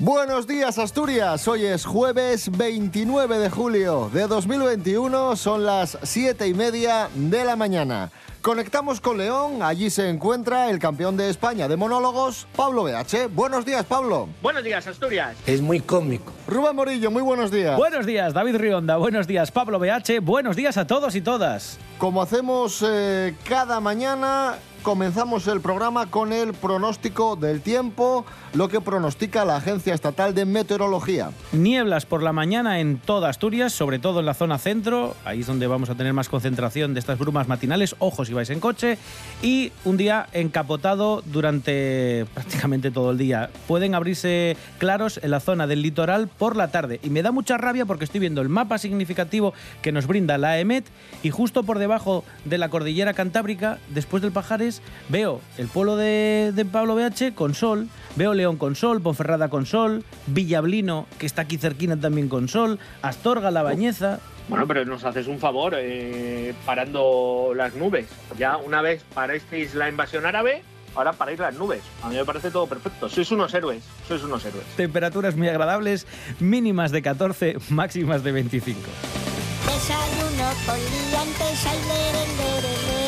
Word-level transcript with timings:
Buenos 0.00 0.46
días 0.46 0.78
Asturias, 0.78 1.48
hoy 1.48 1.64
es 1.64 1.84
jueves 1.84 2.56
29 2.56 3.36
de 3.36 3.50
julio 3.50 4.08
de 4.14 4.28
2021, 4.28 5.34
son 5.34 5.66
las 5.66 5.98
7 6.00 6.46
y 6.46 6.54
media 6.54 7.08
de 7.16 7.44
la 7.44 7.56
mañana. 7.56 8.12
Conectamos 8.40 9.00
con 9.00 9.18
León, 9.18 9.60
allí 9.60 9.90
se 9.90 10.08
encuentra 10.08 10.70
el 10.70 10.78
campeón 10.78 11.16
de 11.16 11.28
España 11.28 11.66
de 11.66 11.76
monólogos, 11.76 12.46
Pablo 12.54 12.84
BH. 12.84 13.26
Buenos 13.34 13.64
días, 13.64 13.84
Pablo. 13.86 14.28
Buenos 14.40 14.62
días, 14.62 14.86
Asturias. 14.86 15.36
Es 15.48 15.60
muy 15.60 15.80
cómico. 15.80 16.32
Rubén 16.46 16.76
Morillo, 16.76 17.10
muy 17.10 17.22
buenos 17.22 17.50
días. 17.50 17.76
Buenos 17.76 18.06
días, 18.06 18.32
David 18.32 18.54
Rionda. 18.56 18.98
Buenos 18.98 19.26
días, 19.26 19.50
Pablo 19.50 19.80
BH. 19.80 20.20
Buenos 20.22 20.54
días 20.54 20.76
a 20.76 20.86
todos 20.86 21.16
y 21.16 21.22
todas. 21.22 21.76
Como 21.98 22.22
hacemos 22.22 22.84
eh, 22.86 23.34
cada 23.48 23.80
mañana, 23.80 24.54
comenzamos 24.88 25.46
el 25.48 25.60
programa 25.60 26.06
con 26.06 26.32
el 26.32 26.54
pronóstico 26.54 27.36
del 27.36 27.60
tiempo, 27.60 28.24
lo 28.54 28.70
que 28.70 28.80
pronostica 28.80 29.44
la 29.44 29.56
Agencia 29.56 29.92
Estatal 29.92 30.34
de 30.34 30.46
Meteorología. 30.46 31.28
Nieblas 31.52 32.06
por 32.06 32.22
la 32.22 32.32
mañana 32.32 32.80
en 32.80 32.96
toda 32.96 33.28
Asturias, 33.28 33.74
sobre 33.74 33.98
todo 33.98 34.20
en 34.20 34.24
la 34.24 34.32
zona 34.32 34.56
centro, 34.56 35.14
ahí 35.26 35.40
es 35.40 35.46
donde 35.46 35.66
vamos 35.66 35.90
a 35.90 35.94
tener 35.94 36.14
más 36.14 36.30
concentración 36.30 36.94
de 36.94 37.00
estas 37.00 37.18
brumas 37.18 37.48
matinales, 37.48 37.96
ojo 37.98 38.24
si 38.24 38.32
vais 38.32 38.48
en 38.48 38.60
coche, 38.60 38.96
y 39.42 39.72
un 39.84 39.98
día 39.98 40.26
encapotado 40.32 41.22
durante 41.26 42.24
prácticamente 42.32 42.90
todo 42.90 43.10
el 43.10 43.18
día. 43.18 43.50
Pueden 43.66 43.94
abrirse 43.94 44.56
claros 44.78 45.20
en 45.22 45.32
la 45.32 45.40
zona 45.40 45.66
del 45.66 45.82
litoral 45.82 46.28
por 46.28 46.56
la 46.56 46.68
tarde, 46.70 46.98
y 47.02 47.10
me 47.10 47.20
da 47.20 47.30
mucha 47.30 47.58
rabia 47.58 47.84
porque 47.84 48.04
estoy 48.06 48.20
viendo 48.20 48.40
el 48.40 48.48
mapa 48.48 48.78
significativo 48.78 49.52
que 49.82 49.92
nos 49.92 50.06
brinda 50.06 50.38
la 50.38 50.58
EMET, 50.58 50.86
y 51.22 51.28
justo 51.28 51.62
por 51.64 51.78
debajo 51.78 52.24
de 52.46 52.56
la 52.56 52.70
cordillera 52.70 53.12
cantábrica, 53.12 53.76
después 53.90 54.22
del 54.22 54.32
Pajares, 54.32 54.77
veo 55.08 55.40
el 55.56 55.68
pueblo 55.68 55.96
de, 55.96 56.52
de 56.54 56.64
Pablo 56.64 56.94
BH 56.94 57.34
con 57.34 57.54
sol, 57.54 57.88
veo 58.16 58.34
León 58.34 58.56
con 58.56 58.74
sol, 58.74 59.00
Ponferrada 59.00 59.48
con 59.48 59.66
sol, 59.66 60.04
Villablino, 60.26 61.06
que 61.18 61.26
está 61.26 61.42
aquí 61.42 61.58
cerquina 61.58 61.98
también 61.98 62.28
con 62.28 62.48
sol, 62.48 62.78
Astorga, 63.02 63.50
La 63.50 63.62
Bañeza. 63.62 64.20
Bueno, 64.48 64.66
pero 64.66 64.84
nos 64.84 65.04
haces 65.04 65.26
un 65.26 65.38
favor 65.38 65.74
eh, 65.76 66.54
parando 66.64 67.52
las 67.54 67.74
nubes. 67.74 68.08
Ya 68.38 68.56
una 68.56 68.80
vez 68.80 69.04
parasteis 69.14 69.74
la 69.74 69.88
invasión 69.88 70.24
árabe, 70.24 70.62
ahora 70.94 71.12
paráis 71.12 71.38
las 71.38 71.54
nubes. 71.54 71.82
A 72.02 72.08
mí 72.08 72.16
me 72.16 72.24
parece 72.24 72.50
todo 72.50 72.66
perfecto. 72.66 73.08
Sois 73.08 73.30
unos 73.30 73.52
héroes, 73.52 73.84
sois 74.06 74.22
unos 74.22 74.44
héroes. 74.44 74.64
Temperaturas 74.76 75.36
muy 75.36 75.48
agradables, 75.48 76.06
mínimas 76.40 76.92
de 76.92 77.02
14, 77.02 77.56
máximas 77.68 78.24
de 78.24 78.32
25. 78.32 78.80
Desayuno 79.66 80.50
con 80.66 80.76
liantes, 80.76 81.66
ay. 81.66 83.07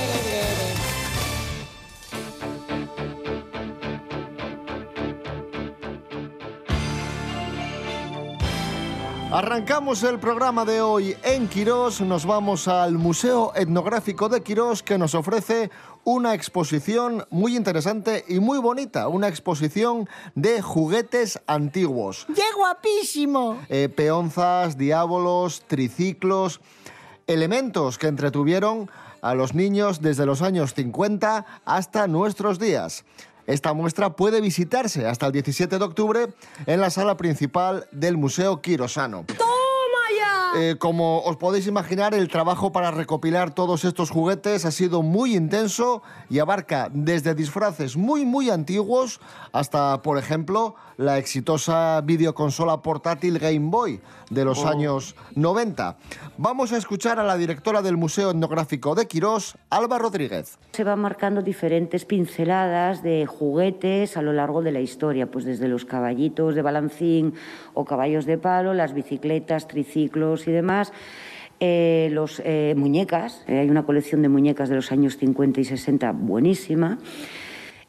Arrancamos 9.31 10.03
el 10.03 10.19
programa 10.19 10.65
de 10.65 10.81
hoy 10.81 11.15
en 11.23 11.47
Quirós, 11.47 12.01
nos 12.01 12.25
vamos 12.25 12.67
al 12.67 12.95
Museo 12.95 13.53
Etnográfico 13.55 14.27
de 14.27 14.41
Quirós 14.41 14.83
que 14.83 14.97
nos 14.97 15.15
ofrece 15.15 15.71
una 16.03 16.33
exposición 16.33 17.25
muy 17.29 17.55
interesante 17.55 18.25
y 18.27 18.41
muy 18.41 18.59
bonita, 18.59 19.07
una 19.07 19.29
exposición 19.29 20.09
de 20.35 20.61
juguetes 20.61 21.39
antiguos. 21.47 22.27
¡Qué 22.35 22.43
guapísimo! 22.57 23.57
Eh, 23.69 23.87
peonzas, 23.87 24.77
diábolos, 24.77 25.63
triciclos, 25.65 26.59
elementos 27.25 27.97
que 27.97 28.07
entretuvieron 28.07 28.91
a 29.21 29.33
los 29.33 29.53
niños 29.55 30.01
desde 30.01 30.25
los 30.25 30.41
años 30.41 30.73
50 30.73 31.45
hasta 31.63 32.07
nuestros 32.07 32.59
días. 32.59 33.05
Esta 33.51 33.73
muestra 33.73 34.15
puede 34.15 34.39
visitarse 34.39 35.05
hasta 35.05 35.25
el 35.25 35.33
17 35.33 35.77
de 35.77 35.83
octubre 35.83 36.27
en 36.65 36.79
la 36.79 36.89
sala 36.89 37.17
principal 37.17 37.85
del 37.91 38.15
Museo 38.15 38.61
Quirosano. 38.61 39.25
Eh, 40.53 40.75
como 40.77 41.21
os 41.23 41.37
podéis 41.37 41.65
imaginar, 41.67 42.13
el 42.13 42.27
trabajo 42.27 42.73
para 42.73 42.91
recopilar 42.91 43.53
todos 43.53 43.85
estos 43.85 44.09
juguetes 44.09 44.65
ha 44.65 44.71
sido 44.71 45.01
muy 45.01 45.35
intenso 45.35 46.03
y 46.29 46.39
abarca 46.39 46.89
desde 46.91 47.35
disfraces 47.35 47.95
muy 47.95 48.25
muy 48.25 48.49
antiguos 48.49 49.21
hasta, 49.53 50.01
por 50.01 50.17
ejemplo, 50.17 50.75
la 50.97 51.17
exitosa 51.17 52.01
videoconsola 52.01 52.81
portátil 52.81 53.39
Game 53.39 53.69
Boy 53.69 54.01
de 54.29 54.45
los 54.45 54.65
años 54.65 55.15
90. 55.35 55.97
Vamos 56.37 56.73
a 56.73 56.77
escuchar 56.77 57.19
a 57.19 57.23
la 57.23 57.37
directora 57.37 57.81
del 57.81 57.97
Museo 57.97 58.31
Etnográfico 58.31 58.93
de 58.93 59.07
Quirós, 59.07 59.57
Alba 59.69 59.99
Rodríguez. 59.99 60.59
Se 60.73 60.83
van 60.83 60.99
marcando 60.99 61.41
diferentes 61.41 62.05
pinceladas 62.05 63.03
de 63.03 63.25
juguetes 63.25 64.15
a 64.17 64.21
lo 64.21 64.33
largo 64.33 64.61
de 64.61 64.71
la 64.71 64.79
historia, 64.79 65.31
pues 65.31 65.45
desde 65.45 65.67
los 65.67 65.85
caballitos 65.85 66.55
de 66.55 66.61
balancín 66.61 67.33
o 67.73 67.85
caballos 67.85 68.25
de 68.25 68.37
palo, 68.37 68.73
las 68.73 68.93
bicicletas, 68.93 69.67
triciclos 69.67 70.40
y 70.47 70.51
demás. 70.51 70.93
Eh, 71.59 72.09
los 72.11 72.41
eh, 72.43 72.73
muñecas, 72.75 73.43
eh, 73.47 73.59
hay 73.59 73.69
una 73.69 73.83
colección 73.83 74.23
de 74.23 74.29
muñecas 74.29 74.67
de 74.67 74.75
los 74.75 74.91
años 74.91 75.17
50 75.17 75.61
y 75.61 75.63
60 75.63 76.11
buenísima. 76.13 76.97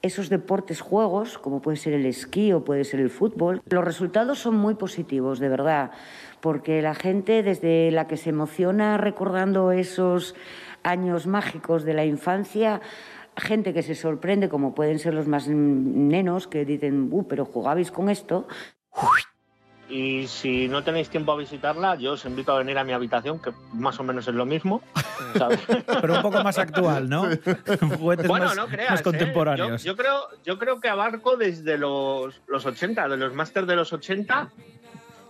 Esos 0.03 0.29
deportes, 0.29 0.83
juegos, 0.83 1.39
como 1.39 1.63
puede 1.63 1.79
ser 1.79 1.95
el 1.95 2.05
esquí 2.05 2.53
o 2.53 2.65
puede 2.65 2.85
ser 2.85 3.01
el 3.01 3.09
fútbol, 3.09 3.63
los 3.71 3.85
resultados 3.85 4.41
son 4.41 4.57
muy 4.57 4.75
positivos, 4.75 5.39
de 5.39 5.49
verdad, 5.49 5.93
porque 6.41 6.83
la 6.83 6.95
gente 6.95 7.43
desde 7.43 7.91
la 7.93 8.09
que 8.09 8.19
se 8.19 8.31
emociona 8.31 8.99
recordando 8.99 9.73
esos 9.73 10.35
años 10.83 11.27
mágicos 11.27 11.85
de 11.85 11.95
la 11.95 12.05
infancia, 12.05 12.83
gente 13.37 13.73
que 13.73 13.83
se 13.83 13.95
sorprende, 13.95 14.49
como 14.49 14.75
pueden 14.75 14.99
ser 14.99 15.15
los 15.15 15.29
más 15.29 15.49
nenos, 15.49 16.47
que 16.47 16.65
dicen, 16.65 17.09
uh, 17.11 17.27
pero 17.27 17.47
jugabais 17.47 17.91
con 17.91 18.11
esto. 18.11 18.47
Y 19.89 20.27
si 20.27 20.69
no 20.69 20.83
tenéis 20.83 21.11
tiempo 21.11 21.33
a 21.33 21.37
visitarla, 21.37 21.97
yo 21.97 22.13
os 22.13 22.25
invito 22.25 22.53
a 22.53 22.59
venir 22.59 22.79
a 22.79 22.85
mi 22.85 22.93
habitación, 22.93 23.39
que 23.41 23.53
más 23.73 23.99
o 24.01 24.05
menos 24.05 24.27
es 24.27 24.35
lo 24.35 24.47
mismo. 24.47 24.81
¿sabes? 25.39 25.61
Pero 26.01 26.15
un 26.15 26.23
poco 26.23 26.43
más 26.43 26.59
actual, 26.59 27.09
¿no? 27.09 27.23
Juguetes 27.99 28.29
bueno, 28.29 28.47
más, 28.47 28.57
no 28.57 28.67
creas. 28.67 28.91
más 28.91 29.01
¿eh? 29.01 29.05
contemporáneos. 29.05 29.83
Yo, 29.83 29.93
yo 29.93 29.97
creo, 29.97 30.29
yo 30.45 30.59
creo 30.59 30.81
que 30.81 30.89
abarco 30.89 31.37
desde 31.37 31.79
los, 31.79 32.41
los 32.47 32.67
80, 32.67 33.09
de 33.09 33.17
los 33.17 33.35
máster 33.35 33.67
de 33.67 33.77
los 33.77 33.93
80, 33.93 34.51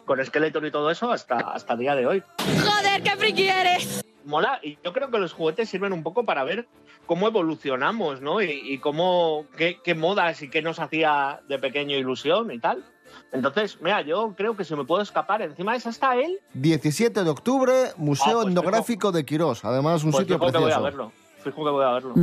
con 0.04 0.24
Skeletor 0.24 0.66
y 0.66 0.70
todo 0.70 0.90
eso, 0.90 1.12
hasta, 1.12 1.36
hasta 1.36 1.74
el 1.74 1.78
día 1.78 1.94
de 1.94 2.06
hoy. 2.06 2.22
¡Joder, 2.38 3.02
qué 3.02 3.16
friki 3.16 3.48
eres! 3.48 4.04
Mola, 4.24 4.60
y 4.62 4.78
yo 4.84 4.92
creo 4.92 5.10
que 5.10 5.18
los 5.18 5.32
juguetes 5.32 5.68
sirven 5.68 5.92
un 5.92 6.02
poco 6.02 6.24
para 6.24 6.44
ver 6.44 6.68
cómo 7.06 7.26
evolucionamos, 7.26 8.20
¿no? 8.20 8.40
Y, 8.40 8.50
y 8.64 8.78
cómo, 8.78 9.46
qué, 9.56 9.80
qué 9.82 9.94
modas 9.94 10.42
y 10.42 10.48
qué 10.48 10.62
nos 10.62 10.78
hacía 10.78 11.40
de 11.48 11.58
pequeño 11.58 11.96
ilusión 11.96 12.50
y 12.52 12.60
tal. 12.60 12.84
Entonces, 13.32 13.78
mira, 13.80 14.02
yo 14.02 14.34
creo 14.36 14.56
que 14.56 14.64
se 14.64 14.76
me 14.76 14.84
puedo 14.84 15.02
escapar. 15.02 15.42
Encima 15.42 15.74
es 15.76 15.86
hasta 15.86 16.16
él. 16.16 16.38
17 16.54 17.24
de 17.24 17.30
octubre, 17.30 17.72
Museo 17.96 18.40
Ah, 18.40 18.42
pues 18.42 18.46
Etnográfico 18.48 19.12
de 19.12 19.24
Quirós. 19.24 19.64
Además, 19.64 20.04
un 20.04 20.10
Pues 20.12 20.22
sitio 20.22 20.38
fijo 20.38 20.46
que 20.52 20.58
voy 20.58 20.70
a 20.70 20.74
precioso. 20.76 20.82
verlo. 20.82 21.12
Fijo 21.42 21.64
que 21.64 21.70
voy 21.70 21.84
a 21.84 21.90
verlo. 21.94 22.14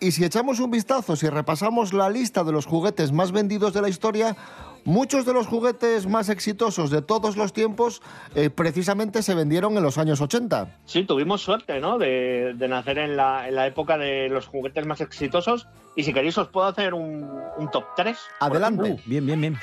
Y 0.00 0.12
si 0.12 0.22
echamos 0.24 0.60
un 0.60 0.70
vistazo, 0.70 1.16
si 1.16 1.28
repasamos 1.30 1.94
la 1.94 2.10
lista 2.10 2.44
de 2.44 2.52
los 2.52 2.66
juguetes 2.66 3.10
más 3.10 3.32
vendidos 3.32 3.72
de 3.72 3.80
la 3.80 3.88
historia, 3.88 4.36
muchos 4.84 5.24
de 5.24 5.32
los 5.32 5.46
juguetes 5.46 6.06
más 6.06 6.28
exitosos 6.28 6.90
de 6.90 7.00
todos 7.00 7.38
los 7.38 7.54
tiempos 7.54 8.02
eh, 8.34 8.50
precisamente 8.50 9.22
se 9.22 9.34
vendieron 9.34 9.78
en 9.78 9.82
los 9.82 9.96
años 9.96 10.20
80. 10.20 10.76
Sí, 10.84 11.04
tuvimos 11.04 11.40
suerte, 11.40 11.80
¿no? 11.80 11.96
De, 11.96 12.52
de 12.54 12.68
nacer 12.68 12.98
en 12.98 13.16
la, 13.16 13.48
en 13.48 13.54
la 13.54 13.66
época 13.66 13.96
de 13.96 14.28
los 14.28 14.46
juguetes 14.46 14.84
más 14.84 15.00
exitosos. 15.00 15.66
Y 15.96 16.02
si 16.04 16.12
queréis, 16.12 16.36
os 16.36 16.48
puedo 16.48 16.66
hacer 16.66 16.92
un, 16.92 17.26
un 17.56 17.70
top 17.70 17.84
3. 17.96 18.18
Adelante. 18.40 18.92
Uh, 18.92 19.00
bien, 19.08 19.24
bien, 19.24 19.40
bien. 19.40 19.56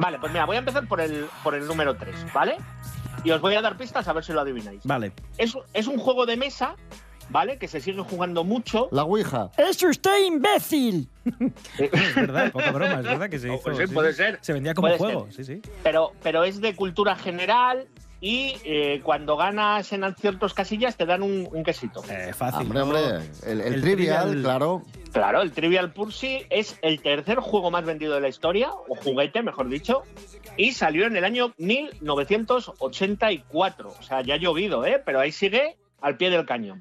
Vale, 0.00 0.18
pues 0.18 0.32
mira, 0.32 0.46
voy 0.46 0.56
a 0.56 0.60
empezar 0.60 0.86
por 0.88 1.00
el, 1.00 1.26
por 1.42 1.54
el 1.54 1.66
número 1.66 1.94
3, 1.96 2.32
¿vale? 2.32 2.56
Y 3.24 3.30
os 3.32 3.40
voy 3.40 3.54
a 3.54 3.60
dar 3.62 3.76
pistas 3.76 4.08
a 4.08 4.12
ver 4.12 4.24
si 4.24 4.32
lo 4.32 4.40
adivináis. 4.40 4.80
Vale. 4.84 5.12
Es, 5.36 5.54
es 5.74 5.86
un 5.86 5.98
juego 5.98 6.24
de 6.26 6.36
mesa, 6.36 6.74
¿vale? 7.28 7.58
Que 7.58 7.68
se 7.68 7.80
sigue 7.80 8.02
jugando 8.02 8.44
mucho. 8.44 8.88
La 8.92 9.04
Ouija. 9.04 9.50
¡Es 9.58 9.82
usted 9.82 10.24
imbécil! 10.26 11.08
Es 11.78 12.14
verdad, 12.14 12.50
poca 12.50 12.70
broma, 12.72 12.94
es 13.00 13.02
verdad 13.04 13.28
que 13.28 13.38
se 13.38 13.48
hizo. 13.54 13.62
Pues 13.62 13.76
sí, 13.76 13.86
sí, 13.86 13.94
puede 13.94 14.12
ser. 14.14 14.38
Se 14.40 14.52
vendía 14.54 14.72
como 14.74 14.88
Puede 14.88 14.98
juego, 14.98 15.26
ser. 15.30 15.44
sí, 15.44 15.54
sí. 15.62 15.70
Pero, 15.82 16.12
pero 16.22 16.44
es 16.44 16.60
de 16.60 16.74
cultura 16.74 17.14
general 17.16 17.86
y 18.20 18.56
eh, 18.64 19.00
cuando 19.02 19.36
ganas 19.36 19.92
en 19.92 20.14
ciertos 20.16 20.54
casillas 20.54 20.96
te 20.96 21.06
dan 21.06 21.22
un, 21.22 21.48
un 21.50 21.62
quesito. 21.64 22.02
Eh, 22.10 22.32
fácil. 22.34 22.76
Hombre, 22.76 23.00
el, 23.46 23.60
el 23.62 23.74
El 23.74 23.80
trivial, 23.82 24.26
trivial. 24.28 24.42
claro. 24.42 24.82
Claro, 25.12 25.42
el 25.42 25.50
Trivial 25.50 25.92
Pursuit 25.92 26.42
es 26.50 26.78
el 26.82 27.02
tercer 27.02 27.38
juego 27.40 27.72
más 27.72 27.84
vendido 27.84 28.14
de 28.14 28.20
la 28.20 28.28
historia, 28.28 28.70
o 28.88 28.94
juguete, 28.94 29.42
mejor 29.42 29.68
dicho, 29.68 30.04
y 30.56 30.70
salió 30.70 31.04
en 31.06 31.16
el 31.16 31.24
año 31.24 31.52
1984. 31.58 33.92
O 33.98 34.02
sea, 34.02 34.20
ya 34.22 34.34
ha 34.34 34.38
llovido, 34.38 34.86
¿eh? 34.86 35.02
Pero 35.04 35.18
ahí 35.18 35.32
sigue 35.32 35.76
al 36.00 36.16
pie 36.16 36.30
del 36.30 36.46
cañón. 36.46 36.80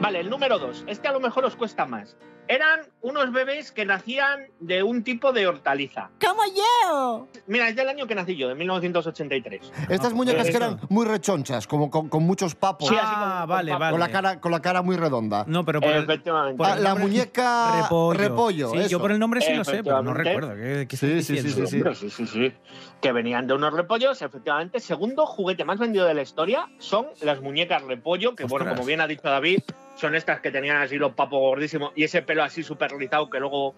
Vale, 0.00 0.20
el 0.20 0.30
número 0.30 0.58
dos. 0.58 0.84
Este 0.86 1.08
a 1.08 1.12
lo 1.12 1.20
mejor 1.20 1.44
os 1.46 1.56
cuesta 1.56 1.86
más. 1.86 2.16
Eran 2.48 2.80
unos 3.00 3.32
bebés 3.32 3.72
que 3.72 3.84
nacían 3.84 4.42
de 4.60 4.84
un 4.84 5.02
tipo 5.02 5.32
de 5.32 5.48
hortaliza. 5.48 6.10
¡Como 6.24 6.42
yo! 6.54 7.26
Mira, 7.48 7.68
es 7.68 7.74
del 7.74 7.88
año 7.88 8.06
que 8.06 8.14
nací 8.14 8.36
yo, 8.36 8.46
de 8.46 8.54
1983. 8.54 9.72
Estas 9.88 10.12
muñecas 10.14 10.48
que 10.48 10.56
eran 10.56 10.78
muy 10.88 11.06
rechonchas, 11.06 11.66
como 11.66 11.90
con, 11.90 12.08
con 12.08 12.22
muchos 12.22 12.54
papos, 12.54 12.88
Sí, 12.88 12.94
así 12.94 13.04
Ah, 13.04 13.38
como- 13.40 13.46
vale, 13.54 13.70
con 13.72 13.80
vale. 13.80 13.90
con, 13.90 14.00
la 14.00 14.08
cara, 14.10 14.40
con 14.40 14.52
la 14.52 14.62
cara 14.62 14.82
muy 14.82 14.96
redonda. 14.96 15.44
No, 15.48 15.64
pero 15.64 15.80
por 15.80 15.90
el, 15.90 16.04
Efectivamente. 16.04 16.56
por 16.58 16.66
el 16.68 16.72
Ah, 16.72 16.76
la 16.76 16.88
nombre- 16.90 17.04
muñeca 17.08 17.82
repollo. 17.82 18.12
repollo, 18.20 18.70
Sí, 18.70 18.78
eso. 18.78 18.88
yo 18.90 19.00
por 19.00 19.10
el 19.10 19.18
nombre 19.18 19.40
sí 19.40 19.52
lo 19.52 19.64
sé, 19.64 19.82
pero 19.82 20.00
no 20.02 20.12
Efectivamente. 20.12 20.30
recuerdo. 20.30 20.54
¿Qué, 20.80 20.86
qué 20.88 20.96
Sí, 20.96 21.06
sí, 21.22 21.22
sí, 21.38 21.42
diciendo? 21.42 21.66
sí, 21.68 21.76
Hombre, 21.78 21.94
sí, 21.96 22.10
sí, 22.10 22.26
sí. 22.28 22.52
Que 23.00 23.10
venían 23.10 23.48
de 23.48 23.54
unos 23.54 23.72
repollos, 23.72 24.22
efectivamente. 24.22 24.78
Segundo 24.78 25.26
juguete 25.26 25.64
más 25.64 25.80
vendido 25.80 26.04
de 26.04 26.14
la 26.14 26.22
historia 26.22 26.68
son 26.78 27.06
las 27.22 27.40
muñecas 27.42 27.82
repollo, 27.82 28.36
que 28.36 28.44
bueno, 28.44 28.66
Ostras. 28.66 28.76
como 28.76 28.86
bien 28.86 29.00
ha 29.00 29.08
dicho 29.08 29.22
David, 29.28 29.62
son 29.96 30.14
estas 30.14 30.40
que 30.40 30.50
tenían 30.50 30.76
así 30.76 30.96
los 30.96 31.14
papos 31.14 31.40
gordísimos 31.40 31.92
y 31.96 32.04
ese 32.04 32.22
pelo 32.22 32.44
así 32.44 32.62
súper 32.62 32.92
rizado 32.92 33.28
que 33.28 33.40
luego 33.40 33.74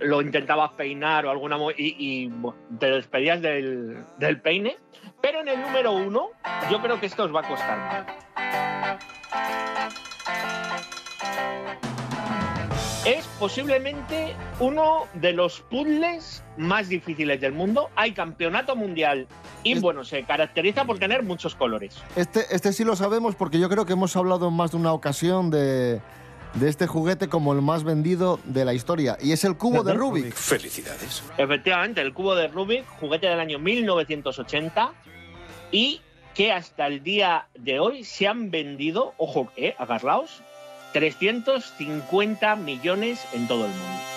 lo 0.00 0.20
intentabas 0.20 0.72
peinar 0.72 1.26
o 1.26 1.30
alguna 1.30 1.56
y, 1.76 1.96
y, 1.98 2.32
te 2.78 2.90
despedías 2.90 3.40
del, 3.40 4.04
del 4.18 4.40
peine. 4.40 4.76
Pero 5.20 5.40
en 5.40 5.48
el 5.48 5.60
número 5.60 5.92
uno, 5.92 6.30
yo 6.70 6.80
creo 6.80 7.00
que 7.00 7.06
esto 7.06 7.24
os 7.24 7.34
va 7.34 7.40
a 7.40 7.48
costar. 7.48 8.06
Es 13.04 13.26
posiblemente 13.38 14.34
uno 14.60 15.06
de 15.12 15.34
los 15.34 15.60
puzzles 15.60 16.42
más 16.56 16.88
difíciles 16.88 17.38
del 17.38 17.52
mundo. 17.52 17.90
Hay 17.96 18.12
campeonato 18.12 18.76
mundial 18.76 19.26
y 19.62 19.72
Es- 19.72 19.82
bueno, 19.82 20.04
se 20.04 20.22
caracteriza 20.24 20.86
por 20.86 20.98
tener 20.98 21.22
muchos 21.22 21.54
colores. 21.54 21.96
Este, 22.16 22.46
este 22.50 22.72
sí 22.72 22.82
lo 22.82 22.96
sabemos 22.96 23.34
porque 23.34 23.58
yo 23.58 23.68
creo 23.68 23.84
que 23.84 23.92
hemos 23.92 24.16
hablado 24.16 24.48
en 24.48 24.54
más 24.54 24.70
de 24.70 24.78
una 24.78 24.94
ocasión 24.94 25.50
de, 25.50 26.00
de 26.54 26.68
este 26.68 26.86
juguete 26.86 27.28
como 27.28 27.52
el 27.52 27.60
más 27.60 27.84
vendido 27.84 28.40
de 28.44 28.64
la 28.64 28.72
historia. 28.72 29.18
Y 29.20 29.32
es 29.32 29.44
el 29.44 29.58
cubo 29.58 29.82
de 29.82 29.92
Rubik. 29.92 30.32
Felicidades. 30.34 31.22
Efectivamente, 31.36 32.00
el 32.00 32.14
cubo 32.14 32.34
de 32.34 32.48
Rubik, 32.48 32.86
juguete 33.00 33.26
del 33.26 33.38
año 33.38 33.58
1980 33.58 34.92
y 35.70 36.00
que 36.34 36.52
hasta 36.52 36.86
el 36.86 37.02
día 37.02 37.48
de 37.54 37.80
hoy 37.80 38.02
se 38.02 38.26
han 38.28 38.50
vendido, 38.50 39.12
ojo, 39.18 39.52
eh, 39.56 39.74
agarraos, 39.78 40.42
350 40.94 42.56
millones 42.56 43.26
en 43.32 43.48
todo 43.48 43.66
el 43.66 43.72
mundo. 43.72 44.13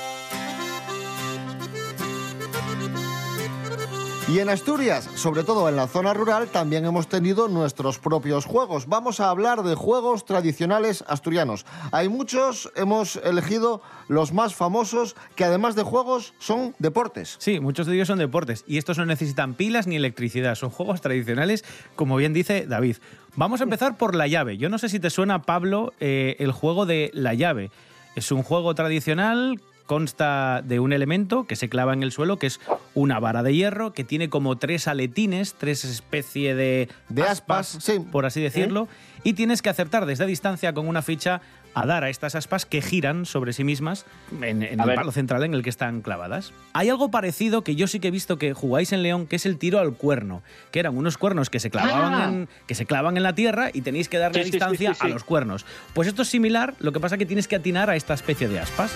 Y 4.30 4.40
en 4.40 4.50
Asturias, 4.50 5.10
sobre 5.16 5.46
todo 5.46 5.70
en 5.70 5.78
la 5.78 5.88
zona 5.88 6.14
rural, 6.14 6.50
también 6.50 6.84
hemos 6.84 7.08
tenido 7.08 7.48
nuestros 7.48 7.98
propios 7.98 8.44
juegos. 8.44 8.88
Vamos 8.88 9.22
a 9.22 9.30
hablar 9.30 9.64
de 9.64 9.74
juegos 9.74 10.26
tradicionales 10.26 11.06
asturianos. 11.08 11.66
Hay 11.94 12.10
muchos, 12.10 12.70
hemos 12.76 13.16
elegido 13.16 13.82
los 14.10 14.34
más 14.34 14.54
famosos, 14.54 15.16
que 15.38 15.46
además 15.46 15.78
de 15.78 15.84
juegos 15.84 16.34
son 16.40 16.76
deportes. 16.78 17.38
Sí, 17.40 17.62
muchos 17.62 17.88
de 17.88 17.96
ellos 17.96 18.10
son 18.10 18.20
deportes 18.20 18.66
y 18.68 18.78
estos 18.78 18.98
no 18.98 19.06
necesitan 19.06 19.54
pilas 19.54 19.88
ni 19.88 19.96
electricidad, 19.96 20.56
son 20.56 20.72
juegos 20.72 21.00
tradicionales, 21.00 21.64
como 21.96 22.18
bien 22.18 22.34
dice 22.34 22.66
David. 22.68 22.98
Vamos 23.38 23.62
a 23.62 23.64
empezar 23.64 23.98
por 23.98 24.14
la 24.14 24.28
llave. 24.28 24.58
Yo 24.58 24.68
no 24.68 24.78
sé 24.78 24.90
si 24.90 25.00
te 25.00 25.10
suena, 25.10 25.44
Pablo, 25.44 25.94
eh, 26.02 26.36
el 26.40 26.52
juego 26.52 26.86
de 26.86 27.12
la 27.14 27.34
llave. 27.34 27.72
Es 28.18 28.34
un 28.34 28.44
juego 28.44 28.76
tradicional, 28.76 29.62
consta 29.88 30.62
de 30.64 30.80
un 30.80 30.94
elemento 30.94 31.46
que 31.48 31.56
se 31.56 31.68
clava 31.70 31.94
en 31.94 32.04
el 32.04 32.12
suelo, 32.12 32.38
que 32.38 32.46
es 32.46 32.60
una 32.94 33.20
vara 33.20 33.42
de 33.42 33.56
hierro, 33.56 33.94
que 33.94 34.04
tiene 34.04 34.30
como 34.30 34.58
tres 34.58 34.88
aletines, 34.88 35.56
tres 35.56 35.84
especie 35.86 36.54
de, 36.54 36.90
De 37.10 37.24
aspas, 37.24 37.78
sí. 37.82 37.94
por 38.12 38.26
así 38.28 38.40
decirlo, 38.42 38.88
y 39.24 39.34
tienes 39.34 39.62
que 39.64 39.70
acertar 39.70 40.06
desde 40.06 40.26
distancia 40.28 40.74
con 40.74 40.88
una 40.88 41.02
ficha 41.02 41.42
a 41.74 41.86
dar 41.86 42.04
a 42.04 42.10
estas 42.10 42.34
aspas 42.34 42.66
que 42.66 42.82
giran 42.82 43.26
sobre 43.28 43.54
sí 43.54 43.64
mismas 43.64 44.06
en, 44.42 44.64
el 44.64 44.78
ver. 44.78 44.96
palo 44.96 45.12
central 45.12 45.44
en 45.44 45.54
el 45.54 45.62
que 45.62 45.70
están 45.70 46.02
clavadas. 46.02 46.52
Hay 46.74 46.90
algo 46.90 47.12
parecido 47.12 47.64
que 47.64 47.76
yo 47.76 47.86
sí 47.86 48.00
que 48.00 48.08
he 48.08 48.12
visto 48.12 48.38
que 48.40 48.54
jugáis 48.54 48.94
en 48.94 49.04
León, 49.04 49.28
que 49.28 49.36
es 49.36 49.46
el 49.46 49.58
tiro 49.60 49.78
al 49.80 49.94
cuerno, 49.94 50.42
que 50.72 50.80
eran 50.80 50.98
unos 50.98 51.20
cuernos 51.20 51.52
que 51.52 51.60
se 51.60 51.70
clavaban, 51.70 52.14
Ah. 52.16 52.26
en, 52.30 52.50
que 52.66 52.74
se 52.74 52.88
clavan 52.88 53.16
en 53.16 53.22
la 53.24 53.36
tierra 53.36 53.70
y 53.74 53.82
tenéis 53.82 54.10
que 54.10 54.18
darle 54.18 54.40
Sí, 54.40 54.46
sí, 54.46 54.52
sí, 54.52 54.58
distancia 54.58 54.94
sí, 54.96 55.00
sí. 55.02 55.06
a 55.08 55.10
los 55.10 55.24
cuernos. 55.24 55.66
Pues 55.94 56.08
esto 56.08 56.24
es 56.24 56.30
similar, 56.30 56.74
lo 56.80 56.92
que 56.94 57.00
pasa 57.00 57.18
que 57.18 57.28
tienes 57.28 57.48
que 57.48 57.56
atinar 57.58 57.92
a 57.92 57.96
esta 57.96 58.16
especie 58.16 58.48
de 58.48 58.60
aspas. 58.60 58.92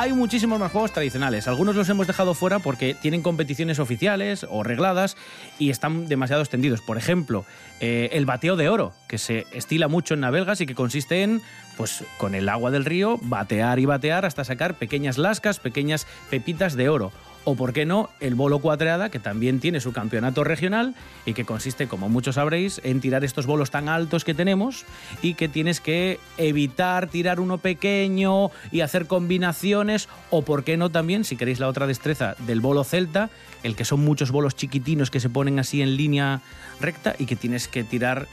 Hay 0.00 0.12
muchísimos 0.12 0.60
más 0.60 0.70
juegos 0.70 0.92
tradicionales. 0.92 1.48
Algunos 1.48 1.74
los 1.74 1.88
hemos 1.88 2.06
dejado 2.06 2.34
fuera 2.34 2.60
porque 2.60 2.94
tienen 2.94 3.20
competiciones 3.20 3.80
oficiales 3.80 4.46
o 4.48 4.62
regladas 4.62 5.16
y 5.58 5.70
están 5.70 6.06
demasiado 6.06 6.40
extendidos. 6.40 6.80
Por 6.82 6.98
ejemplo, 6.98 7.44
eh, 7.80 8.08
el 8.12 8.24
bateo 8.24 8.54
de 8.54 8.68
oro, 8.68 8.92
que 9.08 9.18
se 9.18 9.44
estila 9.52 9.88
mucho 9.88 10.14
en 10.14 10.20
Navelgas 10.20 10.60
y 10.60 10.66
que 10.66 10.76
consiste 10.76 11.24
en, 11.24 11.42
pues, 11.76 12.04
con 12.16 12.36
el 12.36 12.48
agua 12.48 12.70
del 12.70 12.84
río, 12.84 13.18
batear 13.22 13.80
y 13.80 13.86
batear 13.86 14.24
hasta 14.24 14.44
sacar 14.44 14.74
pequeñas 14.74 15.18
lascas, 15.18 15.58
pequeñas 15.58 16.06
pepitas 16.30 16.76
de 16.76 16.88
oro. 16.88 17.10
O, 17.50 17.54
por 17.54 17.72
qué 17.72 17.86
no, 17.86 18.10
el 18.20 18.34
bolo 18.34 18.58
cuadreada, 18.58 19.08
que 19.08 19.18
también 19.18 19.58
tiene 19.58 19.80
su 19.80 19.94
campeonato 19.94 20.44
regional 20.44 20.94
y 21.24 21.32
que 21.32 21.46
consiste, 21.46 21.86
como 21.88 22.10
muchos 22.10 22.34
sabréis, 22.34 22.78
en 22.84 23.00
tirar 23.00 23.24
estos 23.24 23.46
bolos 23.46 23.70
tan 23.70 23.88
altos 23.88 24.22
que 24.22 24.34
tenemos 24.34 24.84
y 25.22 25.32
que 25.32 25.48
tienes 25.48 25.80
que 25.80 26.20
evitar 26.36 27.08
tirar 27.08 27.40
uno 27.40 27.56
pequeño 27.56 28.50
y 28.70 28.82
hacer 28.82 29.06
combinaciones. 29.06 30.10
O, 30.28 30.42
por 30.42 30.62
qué 30.62 30.76
no, 30.76 30.90
también, 30.90 31.24
si 31.24 31.36
queréis 31.36 31.58
la 31.58 31.68
otra 31.68 31.86
destreza 31.86 32.36
del 32.40 32.60
bolo 32.60 32.84
celta, 32.84 33.30
el 33.62 33.76
que 33.76 33.86
son 33.86 34.00
muchos 34.00 34.30
bolos 34.30 34.54
chiquitinos 34.54 35.10
que 35.10 35.18
se 35.18 35.30
ponen 35.30 35.58
así 35.58 35.80
en 35.80 35.96
línea 35.96 36.42
recta 36.82 37.16
y 37.18 37.24
que 37.24 37.34
tienes 37.34 37.66
que 37.66 37.82
tirar 37.82 38.28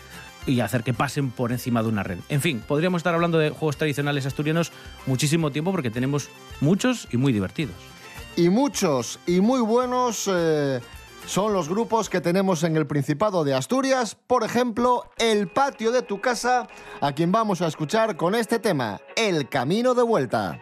y 0.45 0.59
hacer 0.59 0.83
que 0.83 0.94
pasen 0.94 1.31
por 1.31 1.53
encima 1.53 1.81
de 1.83 1.88
una 1.88 2.03
red. 2.03 2.17
En 2.27 2.41
fin, 2.41 2.62
podríamos 2.67 3.00
estar 3.00 3.13
hablando 3.13 3.38
de 3.38 3.50
juegos 3.50 3.77
tradicionales 3.77 4.25
asturianos 4.25 4.74
muchísimo 5.05 5.51
tiempo 5.51 5.72
porque 5.72 5.89
tenemos 5.89 6.27
muchos 6.60 7.07
y 7.13 7.15
muy 7.15 7.31
divertidos. 7.31 7.95
Y 8.38 8.50
muchos 8.50 9.20
y 9.25 9.39
muy 9.39 9.62
buenos 9.62 10.30
eh, 10.32 10.82
son 11.25 11.54
los 11.54 11.70
grupos 11.70 12.10
que 12.10 12.20
tenemos 12.20 12.63
en 12.63 12.75
el 12.75 12.86
Principado 12.86 13.46
de 13.46 13.54
Asturias. 13.54 14.15
Por 14.15 14.44
ejemplo, 14.44 15.10
el 15.18 15.48
patio 15.48 15.94
de 15.94 16.01
tu 16.01 16.20
casa, 16.20 16.68
a 17.00 17.13
quien 17.13 17.32
vamos 17.32 17.62
a 17.62 17.68
escuchar 17.68 18.18
con 18.18 18.36
este 18.36 18.60
tema, 18.60 19.00
El 19.15 19.48
Camino 19.48 19.94
de 19.94 20.04
Vuelta. 20.04 20.60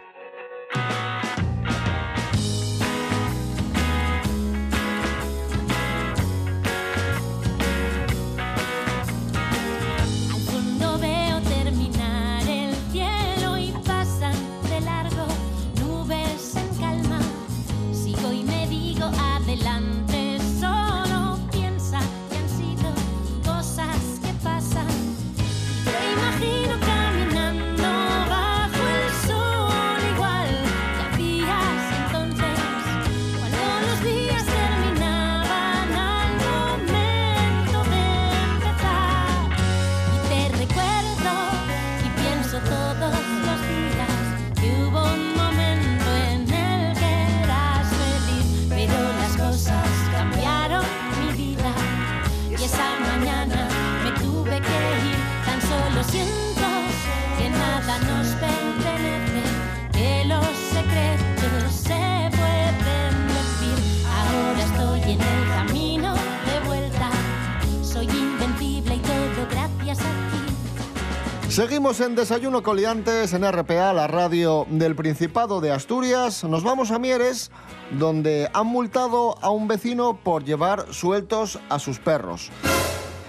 Seguimos 71.54 72.00
en 72.00 72.16
Desayuno 72.16 72.64
Coliantes 72.64 73.32
en 73.32 73.44
RPA, 73.44 73.94
la 73.94 74.08
radio 74.08 74.66
del 74.72 74.96
Principado 74.96 75.62
de 75.62 75.72
Asturias. 75.72 76.44
Nos 76.44 76.64
vamos 76.64 76.90
a 76.90 76.98
Mieres, 76.98 77.52
donde 77.92 78.50
han 78.56 78.66
multado 78.66 79.38
a 79.40 79.52
un 79.52 79.68
vecino 79.68 80.18
por 80.24 80.44
llevar 80.46 80.92
sueltos 80.92 81.60
a 81.70 81.78
sus 81.78 82.00
perros. 82.00 82.50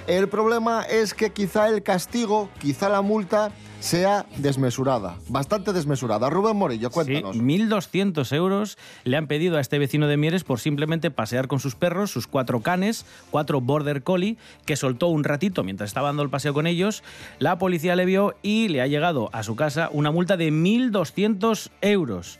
El 0.07 0.29
problema 0.29 0.83
es 0.83 1.15
que 1.15 1.31
quizá 1.31 1.69
el 1.69 1.83
castigo, 1.83 2.51
quizá 2.61 2.91
la 2.91 3.01
multa, 3.01 3.53
sea 3.81 4.27
desmesurada, 4.37 5.17
bastante 5.29 5.73
desmesurada. 5.73 6.29
Rubén 6.29 6.57
Morillo, 6.57 6.91
cuéntanos. 6.91 7.35
Sí, 7.35 7.41
1.200 7.41 8.35
euros 8.35 8.79
le 9.05 9.17
han 9.17 9.27
pedido 9.27 9.57
a 9.57 9.61
este 9.61 9.79
vecino 9.79 10.07
de 10.07 10.17
Mieres 10.19 10.45
por 10.45 10.61
simplemente 10.61 11.11
pasear 11.11 11.49
con 11.49 11.59
sus 11.59 11.75
perros, 11.75 12.11
sus 12.11 12.27
cuatro 12.27 12.61
canes, 12.61 13.07
cuatro 13.31 13.61
border 13.63 14.03
collie, 14.03 14.37
que 14.67 14.77
soltó 14.77 15.09
un 15.09 15.25
ratito 15.25 15.65
mientras 15.65 15.89
estaba 15.89 16.09
dando 16.09 16.23
el 16.23 16.31
paseo 16.31 16.53
con 16.53 16.67
ellos. 16.67 17.03
La 17.39 17.59
policía 17.59 17.97
le 17.97 18.05
vio 18.05 18.35
y 18.43 18.69
le 18.69 18.83
ha 18.83 18.87
llegado 18.87 19.31
a 19.33 19.43
su 19.43 19.57
casa 19.57 19.89
una 19.93 20.11
multa 20.11 20.37
de 20.37 20.51
1.200 20.51 21.71
euros. 21.81 22.39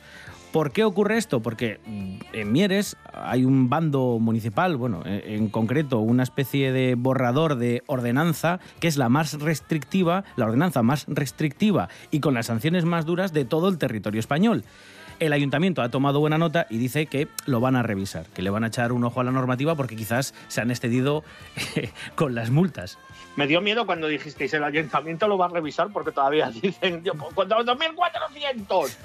¿Por 0.55 0.71
qué 0.71 0.85
ocurre 0.85 1.19
esto? 1.19 1.43
Porque 1.43 1.81
mm, 1.85 2.19
en 2.33 2.53
Mieres 2.53 2.97
hay 3.13 3.45
un 3.45 3.69
bando 3.69 4.19
municipal, 4.21 4.77
bueno, 4.77 5.03
eh, 5.05 5.35
en 5.35 5.49
concreto 5.49 5.99
una 5.99 6.23
especie 6.23 6.71
de 6.71 6.95
borrador 6.95 7.57
de 7.57 7.83
ordenanza 7.89 8.61
que 8.79 8.87
es 8.87 8.97
la 8.97 9.09
más 9.09 9.41
restrictiva, 9.41 10.23
la 10.37 10.45
ordenanza 10.45 10.85
más 10.85 11.07
restrictiva 11.09 11.89
y 12.13 12.21
con 12.21 12.35
las 12.35 12.47
sanciones 12.47 12.85
más 12.85 13.05
duras 13.05 13.33
de 13.33 13.45
todo 13.45 13.69
el 13.69 13.79
territorio 13.79 14.21
español. 14.21 14.63
El 15.21 15.33
ayuntamiento 15.33 15.83
ha 15.83 15.89
tomado 15.91 16.21
buena 16.21 16.39
nota 16.39 16.67
y 16.69 16.79
dice 16.79 17.07
que 17.07 17.29
lo 17.47 17.61
van 17.61 17.77
a 17.77 17.83
revisar, 17.83 18.27
que 18.27 18.43
le 18.43 18.51
van 18.51 18.65
a 18.65 18.69
echar 18.69 18.93
un 18.93 19.05
ojo 19.05 19.21
a 19.21 19.25
la 19.25 19.31
normativa 19.31 19.75
porque 19.75 19.97
quizás 19.97 20.35
se 20.49 20.61
han 20.61 20.71
excedido 20.71 21.25
con 22.15 22.35
las 22.35 22.51
multas. 22.51 22.99
Me 23.37 23.47
dio 23.47 23.61
miedo 23.61 23.87
cuando 23.87 24.07
dijisteis 24.07 24.55
el 24.55 24.65
ayuntamiento 24.65 25.27
lo 25.27 25.39
va 25.39 25.47
a 25.47 25.49
revisar 25.49 25.89
porque 25.93 26.13
todavía 26.13 26.51
dicen 26.63 27.03
pues, 27.03 27.35
contra 27.35 27.59
los 27.59 27.67
2.400 27.67 28.97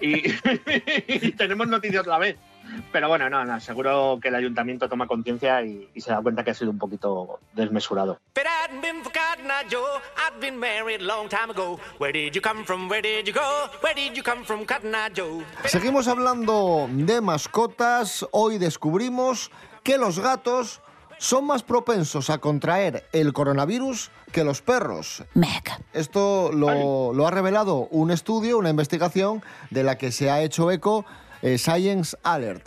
y, 0.00 1.26
y 1.26 1.32
tenemos 1.32 1.68
noticias 1.68 2.02
otra 2.02 2.18
vez. 2.18 2.36
Pero 2.92 3.08
bueno, 3.08 3.28
no, 3.30 3.44
no, 3.44 3.60
seguro 3.60 4.18
que 4.20 4.28
el 4.28 4.34
ayuntamiento 4.34 4.88
toma 4.88 5.06
conciencia 5.06 5.62
y, 5.62 5.88
y 5.94 6.00
se 6.00 6.10
da 6.10 6.20
cuenta 6.22 6.44
que 6.44 6.50
ha 6.50 6.54
sido 6.54 6.70
un 6.70 6.78
poquito 6.78 7.40
desmesurado. 7.52 8.18
Seguimos 15.64 16.08
hablando 16.08 16.88
de 16.90 17.20
mascotas. 17.20 18.26
Hoy 18.30 18.58
descubrimos 18.58 19.50
que 19.82 19.98
los 19.98 20.18
gatos 20.18 20.80
son 21.18 21.46
más 21.46 21.62
propensos 21.62 22.30
a 22.30 22.38
contraer 22.38 23.06
el 23.12 23.32
coronavirus 23.32 24.10
que 24.32 24.44
los 24.44 24.62
perros. 24.62 25.24
Esto 25.92 26.50
lo, 26.52 27.12
lo 27.12 27.26
ha 27.26 27.30
revelado 27.30 27.86
un 27.90 28.10
estudio, 28.10 28.58
una 28.58 28.70
investigación 28.70 29.42
de 29.70 29.84
la 29.84 29.96
que 29.96 30.10
se 30.10 30.30
ha 30.30 30.42
hecho 30.42 30.70
eco 30.70 31.04
eh, 31.44 31.58
Science 31.58 32.16
Alert. 32.22 32.66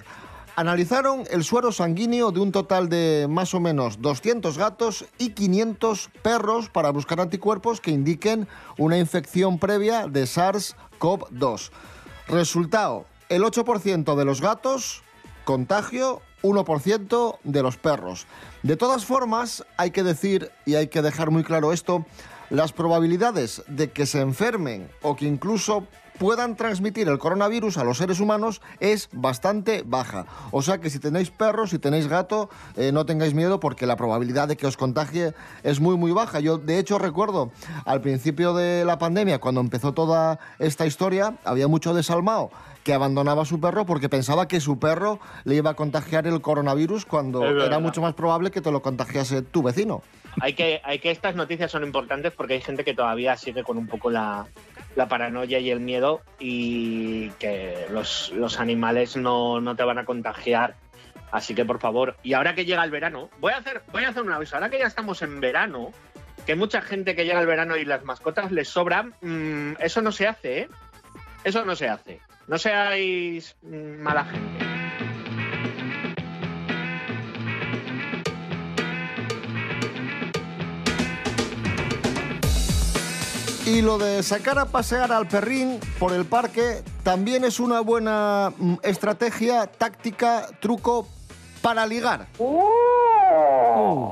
Analizaron 0.56 1.24
el 1.32 1.44
suero 1.44 1.72
sanguíneo 1.72 2.32
de 2.32 2.40
un 2.40 2.52
total 2.52 2.90
de 2.90 3.28
más 3.30 3.54
o 3.54 3.60
menos 3.60 4.02
200 4.02 4.58
gatos 4.58 5.06
y 5.18 5.32
500 5.32 6.10
perros 6.22 6.70
para 6.70 6.92
buscar 6.92 7.20
anticuerpos 7.20 7.82
que 7.82 7.92
indiquen 7.92 8.48
una 8.78 8.98
infección 8.98 9.58
previa 9.58 10.08
de 10.08 10.24
SARS-CoV-2. 10.24 11.72
Resultado, 12.28 13.06
el 13.30 13.44
8% 13.44 14.16
de 14.16 14.26
los 14.26 14.42
gatos, 14.42 15.02
contagio 15.44 16.22
1% 16.44 17.40
de 17.44 17.64
los 17.64 17.78
perros. 17.78 18.28
De 18.62 18.78
todas 18.78 19.06
formas, 19.06 19.66
hay 19.78 19.92
que 19.92 20.04
decir 20.04 20.52
y 20.66 20.76
hay 20.76 20.88
que 20.88 21.02
dejar 21.02 21.32
muy 21.32 21.44
claro 21.44 21.74
esto, 21.74 22.06
las 22.50 22.74
probabilidades 22.74 23.64
de 23.68 23.92
que 23.92 24.06
se 24.06 24.22
enfermen 24.22 24.90
o 25.02 25.16
que 25.16 25.26
incluso 25.26 25.88
puedan 26.18 26.56
transmitir 26.56 27.08
el 27.08 27.18
coronavirus 27.18 27.78
a 27.78 27.84
los 27.84 27.98
seres 27.98 28.20
humanos 28.20 28.62
es 28.80 29.10
bastante 29.12 29.84
baja. 29.86 30.26
O 30.52 30.62
sea 30.62 30.80
que 30.80 30.90
si 30.90 31.00
tenéis 31.00 31.30
perros, 31.30 31.70
si 31.70 31.80
tenéis 31.80 32.08
gato, 32.08 32.50
eh, 32.76 32.92
no 32.92 33.06
tengáis 33.06 33.34
miedo 33.34 33.60
porque 33.60 33.86
la 33.86 33.96
probabilidad 33.96 34.48
de 34.48 34.58
que 34.58 34.68
os 34.68 34.78
contagie 34.78 35.34
es 35.64 35.80
muy 35.80 35.98
muy 35.98 36.12
baja. 36.12 36.40
Yo 36.40 36.58
de 36.58 36.80
hecho 36.80 37.00
recuerdo 37.00 37.52
al 37.86 38.02
principio 38.02 38.54
de 38.54 38.86
la 38.86 38.98
pandemia, 38.98 39.40
cuando 39.40 39.62
empezó 39.62 39.94
toda 39.94 40.40
esta 40.60 40.86
historia, 40.86 41.36
había 41.44 41.68
mucho 41.68 41.94
desalmado 41.94 42.50
que 42.84 42.94
abandonaba 42.94 43.42
a 43.42 43.46
su 43.46 43.60
perro 43.60 43.86
porque 43.86 44.08
pensaba 44.08 44.48
que 44.48 44.62
su 44.62 44.80
perro 44.80 45.20
le 45.44 45.56
iba 45.56 45.72
a 45.72 45.74
contagiar 45.74 46.26
el 46.26 46.40
coronavirus 46.40 47.06
cuando 47.06 47.44
era 47.44 47.80
mucho 47.80 48.02
más 48.02 48.14
probable 48.14 48.50
que 48.50 48.62
te 48.62 48.72
lo 48.72 48.82
contagiase 48.82 49.42
tu 49.42 49.62
vecino. 49.62 50.04
Hay 50.40 50.54
que, 50.54 50.80
hay 50.86 51.00
que 51.00 51.12
estas 51.12 51.36
noticias 51.36 51.70
son 51.70 51.84
importantes 51.84 52.32
porque 52.32 52.54
hay 52.54 52.62
gente 52.62 52.86
que 52.86 52.94
todavía 52.94 53.36
sigue 53.36 53.64
con 53.64 53.78
un 53.78 53.88
poco 53.88 54.10
la, 54.10 54.46
la 54.98 55.08
paranoia 55.08 55.60
y 55.60 55.70
el 55.70 55.80
miedo 55.80 56.22
y 56.40 57.30
que 57.40 57.86
los, 57.92 58.32
los 58.32 58.60
animales 58.60 59.16
no, 59.16 59.62
no 59.62 59.76
te 59.76 59.84
van 59.84 60.00
a 60.00 60.06
contagiar. 60.06 60.76
Así 61.32 61.54
que 61.54 61.66
por 61.66 61.80
favor, 61.80 62.18
y 62.24 62.34
ahora 62.34 62.56
que 62.56 62.66
llega 62.66 62.84
el 62.84 62.90
verano, 62.90 63.30
voy 63.40 63.54
a 63.54 63.58
hacer, 63.58 63.84
voy 63.92 64.06
a 64.06 64.10
hacer 64.10 64.24
un 64.24 64.32
aviso. 64.32 64.56
Ahora 64.56 64.72
que 64.72 64.80
ya 64.80 64.88
estamos 64.88 65.22
en 65.22 65.40
verano, 65.40 65.92
que 66.48 66.56
mucha 66.56 66.82
gente 66.82 67.16
que 67.16 67.26
llega 67.26 67.40
el 67.40 67.46
verano 67.46 67.78
y 67.78 67.86
las 67.86 68.04
mascotas 68.04 68.52
les 68.52 68.70
sobran, 68.70 69.14
mm, 69.22 69.74
eso 69.80 70.02
no 70.02 70.12
se 70.12 70.28
hace, 70.28 70.62
¿eh? 70.62 70.70
Eso 71.44 71.64
no 71.64 71.76
se 71.76 71.90
hace. 71.90 72.20
No 72.48 72.58
seáis 72.58 73.56
mm, 73.62 74.02
mala 74.02 74.26
gente. 74.26 74.77
Y 83.68 83.82
lo 83.82 83.98
de 83.98 84.24
sacar 84.24 84.58
a 84.60 84.66
pasear 84.66 85.12
al 85.12 85.28
perrín 85.28 85.78
por 86.00 86.14
el 86.14 86.24
parque 86.24 86.84
también 87.04 87.44
es 87.44 87.60
una 87.60 87.82
buena 87.82 88.54
mm, 88.58 88.76
estrategia, 88.82 89.68
táctica, 89.68 90.48
truco 90.62 91.06
para 91.62 91.86
ligar. 91.86 92.28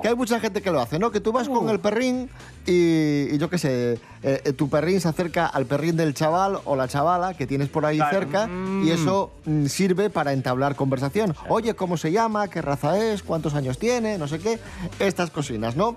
Que 0.01 0.09
hay 0.09 0.15
mucha 0.15 0.41
gente 0.41 0.61
que 0.61 0.71
lo 0.71 0.81
hace, 0.81 0.99
¿no? 0.99 1.09
Que 1.09 1.21
tú 1.21 1.31
vas 1.31 1.47
con 1.47 1.69
el 1.69 1.79
perrín 1.79 2.29
y, 2.65 3.33
y 3.33 3.37
yo 3.37 3.49
qué 3.49 3.57
sé, 3.57 3.93
eh, 3.93 4.41
eh, 4.43 4.51
tu 4.51 4.69
perrín 4.69 4.99
se 4.99 5.07
acerca 5.07 5.45
al 5.45 5.65
perrín 5.65 5.95
del 5.95 6.13
chaval 6.13 6.59
o 6.65 6.75
la 6.75 6.89
chavala 6.89 7.33
que 7.33 7.47
tienes 7.47 7.69
por 7.69 7.85
ahí 7.85 7.95
Claro. 7.97 8.19
cerca 8.19 8.49
y 8.83 8.89
eso 8.91 9.31
mm, 9.45 9.67
sirve 9.67 10.09
para 10.09 10.33
entablar 10.33 10.75
conversación. 10.75 11.33
Oye, 11.47 11.75
¿cómo 11.75 11.95
se 11.95 12.11
llama? 12.11 12.49
¿Qué 12.49 12.61
raza 12.61 12.97
es? 13.01 13.23
¿Cuántos 13.23 13.53
años 13.53 13.79
tiene? 13.79 14.17
No 14.17 14.27
sé 14.27 14.39
qué. 14.39 14.59
Estas 14.99 15.31
cocinas, 15.31 15.77
¿no? 15.77 15.95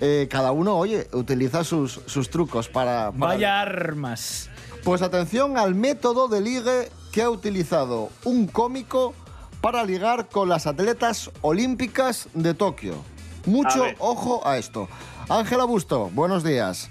Eh, 0.00 0.28
cada 0.30 0.52
uno, 0.52 0.76
oye, 0.76 1.08
utiliza 1.12 1.64
sus, 1.64 2.00
sus 2.06 2.30
trucos 2.30 2.68
para... 2.68 3.12
para 3.12 3.34
Vaya 3.34 3.60
armas. 3.60 4.50
pues 4.82 5.02
atención 5.02 5.56
al 5.56 5.74
método 5.74 6.28
de 6.28 6.40
ligue 6.40 6.90
que 7.12 7.22
ha 7.22 7.30
utilizado 7.30 8.10
un 8.24 8.46
cómico 8.46 9.14
para 9.60 9.84
ligar 9.84 10.28
con 10.28 10.48
las 10.48 10.66
atletas 10.66 11.30
olímpicas 11.40 12.28
de 12.34 12.54
Tokio. 12.54 12.94
Mucho 13.46 13.84
A 13.84 13.94
ojo 13.98 14.46
a 14.46 14.58
esto. 14.58 14.88
Ángela 15.28 15.64
Busto, 15.64 16.10
buenos 16.12 16.44
días. 16.44 16.90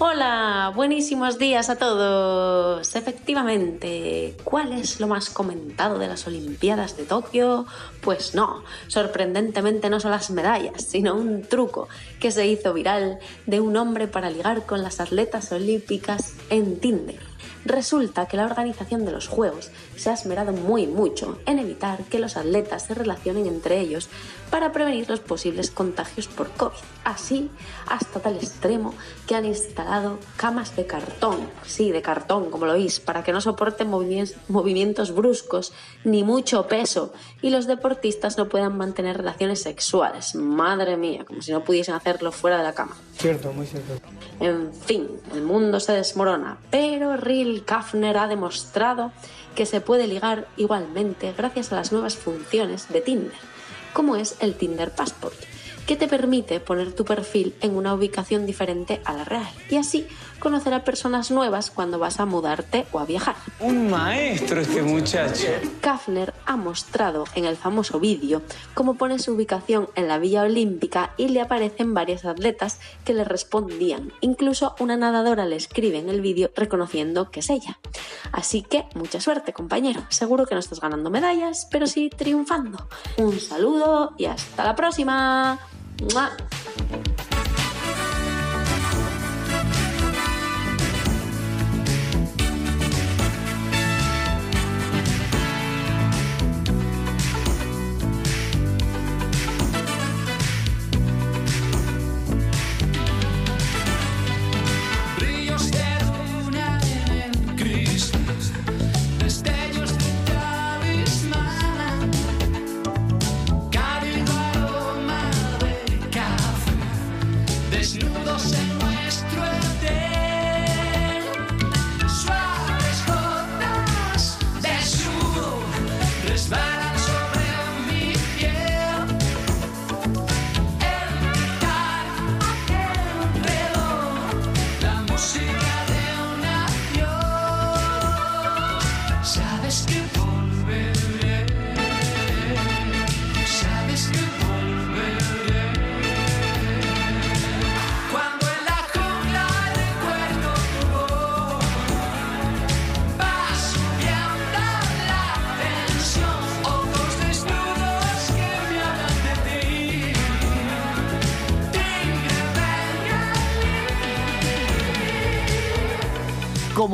Hola, 0.00 0.72
buenísimos 0.74 1.38
días 1.38 1.70
a 1.70 1.76
todos. 1.76 2.96
Efectivamente, 2.96 4.36
¿cuál 4.42 4.72
es 4.72 4.98
lo 4.98 5.06
más 5.06 5.30
comentado 5.30 6.00
de 6.00 6.08
las 6.08 6.26
Olimpiadas 6.26 6.96
de 6.96 7.04
Tokio? 7.04 7.64
Pues 8.00 8.34
no, 8.34 8.64
sorprendentemente 8.88 9.88
no 9.90 10.00
son 10.00 10.10
las 10.10 10.30
medallas, 10.30 10.82
sino 10.82 11.14
un 11.14 11.42
truco 11.42 11.88
que 12.18 12.32
se 12.32 12.44
hizo 12.48 12.74
viral 12.74 13.20
de 13.46 13.60
un 13.60 13.76
hombre 13.76 14.08
para 14.08 14.30
ligar 14.30 14.66
con 14.66 14.82
las 14.82 14.98
atletas 14.98 15.52
olímpicas 15.52 16.34
en 16.50 16.80
Tinder. 16.80 17.33
Resulta 17.64 18.26
que 18.26 18.36
la 18.36 18.44
organización 18.44 19.04
de 19.04 19.12
los 19.12 19.28
Juegos 19.28 19.70
se 19.96 20.10
ha 20.10 20.14
esmerado 20.14 20.52
muy 20.52 20.86
mucho 20.86 21.38
en 21.46 21.58
evitar 21.58 22.04
que 22.04 22.18
los 22.18 22.36
atletas 22.36 22.84
se 22.86 22.94
relacionen 22.94 23.46
entre 23.46 23.80
ellos 23.80 24.08
para 24.50 24.72
prevenir 24.72 25.08
los 25.08 25.20
posibles 25.20 25.70
contagios 25.70 26.28
por 26.28 26.50
COVID. 26.50 26.76
Así, 27.04 27.50
hasta 27.88 28.20
tal 28.20 28.36
extremo 28.36 28.94
que 29.26 29.34
han 29.34 29.44
instalado 29.46 30.18
camas 30.36 30.76
de 30.76 30.86
cartón, 30.86 31.48
sí, 31.66 31.90
de 31.90 32.02
cartón, 32.02 32.50
como 32.50 32.66
lo 32.66 32.72
oís, 32.72 33.00
para 33.00 33.24
que 33.24 33.32
no 33.32 33.40
soporten 33.40 33.90
movimi- 33.90 34.32
movimientos 34.48 35.14
bruscos 35.14 35.72
ni 36.04 36.22
mucho 36.22 36.66
peso 36.66 37.12
y 37.42 37.50
los 37.50 37.66
deportistas 37.66 38.38
no 38.38 38.48
puedan 38.48 38.76
mantener 38.76 39.16
relaciones 39.16 39.62
sexuales. 39.62 40.34
Madre 40.34 40.96
mía, 40.96 41.24
como 41.24 41.42
si 41.42 41.50
no 41.52 41.64
pudiesen 41.64 41.94
hacerlo 41.94 42.30
fuera 42.30 42.58
de 42.58 42.64
la 42.64 42.74
cama. 42.74 42.96
Cierto, 43.18 43.52
muy 43.52 43.66
cierto. 43.66 43.92
En 44.40 44.72
fin, 44.72 45.08
el 45.32 45.42
mundo 45.42 45.80
se 45.80 45.92
desmorona, 45.92 46.58
pero 46.70 47.16
Real 47.16 47.53
Kafner 47.62 48.16
ha 48.18 48.26
demostrado 48.26 49.12
que 49.54 49.66
se 49.66 49.80
puede 49.80 50.06
ligar 50.06 50.48
igualmente 50.56 51.32
gracias 51.36 51.72
a 51.72 51.76
las 51.76 51.92
nuevas 51.92 52.16
funciones 52.16 52.88
de 52.88 53.00
Tinder, 53.00 53.38
como 53.92 54.16
es 54.16 54.36
el 54.40 54.54
Tinder 54.54 54.90
Passport, 54.90 55.36
que 55.86 55.96
te 55.96 56.08
permite 56.08 56.60
poner 56.60 56.92
tu 56.92 57.04
perfil 57.04 57.54
en 57.60 57.76
una 57.76 57.94
ubicación 57.94 58.46
diferente 58.46 59.00
a 59.04 59.12
la 59.12 59.24
real 59.24 59.52
y 59.70 59.76
así 59.76 60.06
conocer 60.44 60.74
a 60.74 60.84
personas 60.84 61.30
nuevas 61.30 61.70
cuando 61.70 61.98
vas 61.98 62.20
a 62.20 62.26
mudarte 62.26 62.86
o 62.92 63.00
a 63.00 63.06
viajar. 63.06 63.34
Un 63.60 63.90
maestro 63.90 64.60
este 64.60 64.82
muchacho. 64.82 65.48
Kafner 65.80 66.34
ha 66.44 66.56
mostrado 66.56 67.24
en 67.34 67.46
el 67.46 67.56
famoso 67.56 67.98
vídeo 67.98 68.42
cómo 68.74 68.94
pone 68.94 69.18
su 69.18 69.32
ubicación 69.32 69.88
en 69.94 70.06
la 70.06 70.18
Villa 70.18 70.42
Olímpica 70.42 71.14
y 71.16 71.28
le 71.28 71.40
aparecen 71.40 71.94
varios 71.94 72.26
atletas 72.26 72.78
que 73.06 73.14
le 73.14 73.24
respondían. 73.24 74.12
Incluso 74.20 74.74
una 74.78 74.98
nadadora 74.98 75.46
le 75.46 75.56
escribe 75.56 75.98
en 75.98 76.10
el 76.10 76.20
vídeo 76.20 76.50
reconociendo 76.54 77.30
que 77.30 77.40
es 77.40 77.48
ella. 77.48 77.78
Así 78.30 78.60
que 78.60 78.84
mucha 78.94 79.20
suerte, 79.20 79.54
compañero. 79.54 80.04
Seguro 80.10 80.44
que 80.44 80.54
no 80.54 80.60
estás 80.60 80.80
ganando 80.80 81.08
medallas, 81.08 81.66
pero 81.70 81.86
sí 81.86 82.10
triunfando. 82.14 82.86
Un 83.16 83.40
saludo 83.40 84.12
y 84.18 84.26
hasta 84.26 84.62
la 84.62 84.76
próxima. 84.76 85.58
¡Mua! 86.12 86.32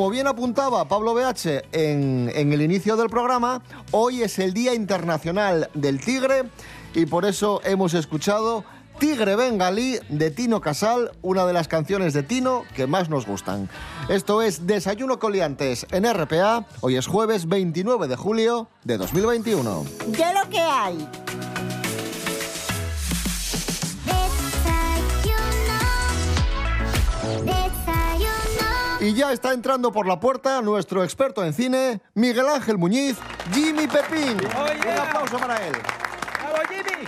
Como 0.01 0.09
bien 0.09 0.25
apuntaba 0.25 0.85
Pablo 0.85 1.13
BH 1.13 1.65
en, 1.73 2.31
el 2.33 2.61
inicio 2.63 2.97
del 2.97 3.07
programa, 3.07 3.61
hoy 3.91 4.23
es 4.23 4.39
el 4.39 4.51
Día 4.51 4.73
Internacional 4.73 5.69
del 5.75 6.01
Tigre 6.03 6.45
y 6.95 7.05
por 7.05 7.23
eso 7.23 7.61
hemos 7.65 7.93
escuchado 7.93 8.63
Tigre 8.97 9.35
Bengalí 9.35 9.99
de 10.09 10.31
Tino 10.31 10.59
Casal, 10.59 11.11
una 11.21 11.45
de 11.45 11.53
las 11.53 11.67
canciones 11.67 12.13
de 12.13 12.23
Tino 12.23 12.63
que 12.75 12.87
más 12.87 13.09
nos 13.09 13.27
gustan. 13.27 13.69
Esto 14.09 14.41
es 14.41 14.65
Desayuno 14.65 15.19
Coliantes 15.19 15.85
en 15.91 16.11
RPA, 16.11 16.65
hoy 16.79 16.95
es 16.95 17.05
jueves 17.05 17.47
29 17.47 18.07
de 18.07 18.15
julio 18.15 18.69
de 18.83 18.97
2021. 18.97 19.85
Ya 20.17 20.33
lo 20.33 20.49
que 20.49 20.61
hay. 20.61 21.07
Y 29.11 29.13
ya 29.13 29.33
está 29.33 29.51
entrando 29.51 29.91
por 29.91 30.07
la 30.07 30.21
puerta 30.21 30.61
nuestro 30.61 31.03
experto 31.03 31.43
en 31.43 31.51
cine, 31.51 31.99
Miguel 32.13 32.47
Ángel 32.47 32.77
Muñiz, 32.77 33.17
Jimmy 33.51 33.85
Pepín. 33.85 34.37
Un 34.39 34.99
aplauso 34.99 35.37
para 35.37 35.67
él. 35.67 35.73
¡Bravo, 36.39 36.57
Jimmy! 36.69 37.07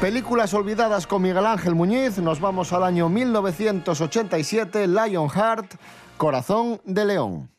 Películas 0.00 0.54
olvidadas 0.54 1.08
con 1.08 1.22
Miguel 1.22 1.44
Ángel 1.44 1.74
Muñiz. 1.74 2.18
Nos 2.18 2.38
vamos 2.38 2.72
al 2.72 2.84
año 2.84 3.08
1987, 3.08 4.86
Lionheart, 4.86 5.74
Corazón 6.16 6.80
de 6.84 7.04
León. 7.04 7.50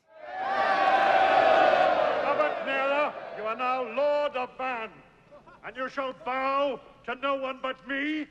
Robert 2.23 2.65
Naylor, 2.65 3.13
you 3.37 3.45
are 3.45 3.55
now 3.55 3.83
Lord 3.83 4.35
of 4.35 4.49
Ban, 4.57 4.89
and 5.63 5.75
you 5.75 5.87
shall 5.89 6.13
bow 6.25 6.79
to 7.05 7.15
no 7.21 7.35
one 7.35 7.59
but 7.61 7.75
me 7.87 8.27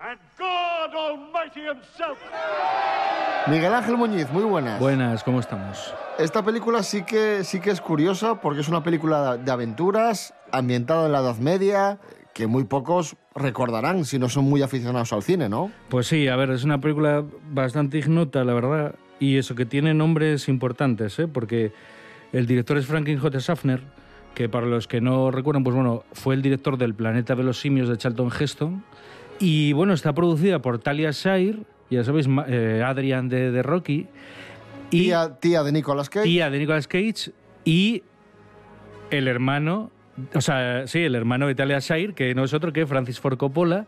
and 0.00 0.18
God 0.38 0.94
Almighty 0.94 1.62
Himself. 1.62 2.18
Miguel 3.46 3.72
Ángel 3.74 3.96
Muñiz, 3.96 4.30
muy 4.30 4.44
buenas. 4.44 4.78
Buenas, 4.80 5.24
¿cómo 5.24 5.40
estamos? 5.40 5.94
Esta 6.18 6.42
película 6.42 6.82
sí 6.82 7.02
que, 7.02 7.44
sí 7.44 7.60
que 7.60 7.70
es 7.70 7.80
curiosa 7.80 8.40
porque 8.40 8.60
es 8.60 8.68
una 8.68 8.82
película 8.82 9.36
de 9.36 9.50
aventuras 9.50 10.34
ambientada 10.52 11.06
en 11.06 11.12
la 11.12 11.20
Edad 11.20 11.36
Media 11.36 11.98
que 12.34 12.46
muy 12.46 12.64
pocos 12.64 13.16
recordarán 13.34 14.04
si 14.04 14.18
no 14.18 14.28
son 14.28 14.44
muy 14.44 14.60
aficionados 14.60 15.10
al 15.14 15.22
cine, 15.22 15.48
¿no? 15.48 15.70
Pues 15.88 16.06
sí, 16.06 16.28
a 16.28 16.36
ver, 16.36 16.50
es 16.50 16.64
una 16.64 16.80
película 16.82 17.24
bastante 17.50 17.96
ignota, 17.96 18.44
la 18.44 18.52
verdad, 18.52 18.94
y 19.18 19.36
eso 19.36 19.54
que 19.54 19.66
tiene 19.66 19.94
nombres 19.94 20.48
importantes, 20.48 21.18
¿eh? 21.18 21.28
porque 21.28 21.72
el 22.32 22.46
director 22.46 22.76
es 22.76 22.86
Franklin 22.86 23.18
J. 23.18 23.40
Schaffner, 23.40 23.80
que 24.34 24.48
para 24.48 24.66
los 24.66 24.86
que 24.86 25.00
no 25.00 25.30
recuerdan, 25.30 25.64
pues 25.64 25.74
bueno, 25.74 26.04
fue 26.12 26.34
el 26.34 26.42
director 26.42 26.76
del 26.76 26.94
Planeta 26.94 27.34
de 27.34 27.42
los 27.42 27.58
Simios 27.58 27.88
de 27.88 27.96
Charlton 27.96 28.30
Heston, 28.38 28.84
y 29.38 29.72
bueno, 29.72 29.94
está 29.94 30.14
producida 30.14 30.60
por 30.60 30.78
Talia 30.78 31.10
Shire, 31.10 31.60
ya 31.90 32.04
sabéis, 32.04 32.26
eh, 32.48 32.82
Adrian 32.84 33.28
de, 33.28 33.50
de 33.50 33.62
Rocky, 33.62 34.06
y 34.90 35.04
Tía, 35.04 35.36
tía 35.40 35.62
de 35.62 35.72
Nicolas 35.72 36.10
Cage. 36.10 36.24
tía 36.24 36.50
de 36.50 36.58
Nicolas 36.58 36.86
Cage, 36.86 37.32
y 37.64 38.02
el 39.10 39.28
hermano, 39.28 39.90
o 40.34 40.40
sea, 40.40 40.86
sí, 40.86 41.00
el 41.00 41.14
hermano 41.14 41.46
de 41.46 41.54
Talia 41.54 41.78
Shire, 41.78 42.14
que 42.14 42.34
no 42.34 42.44
es 42.44 42.52
otro 42.54 42.72
que 42.72 42.86
Francis 42.86 43.20
Ford 43.20 43.36
Coppola, 43.36 43.86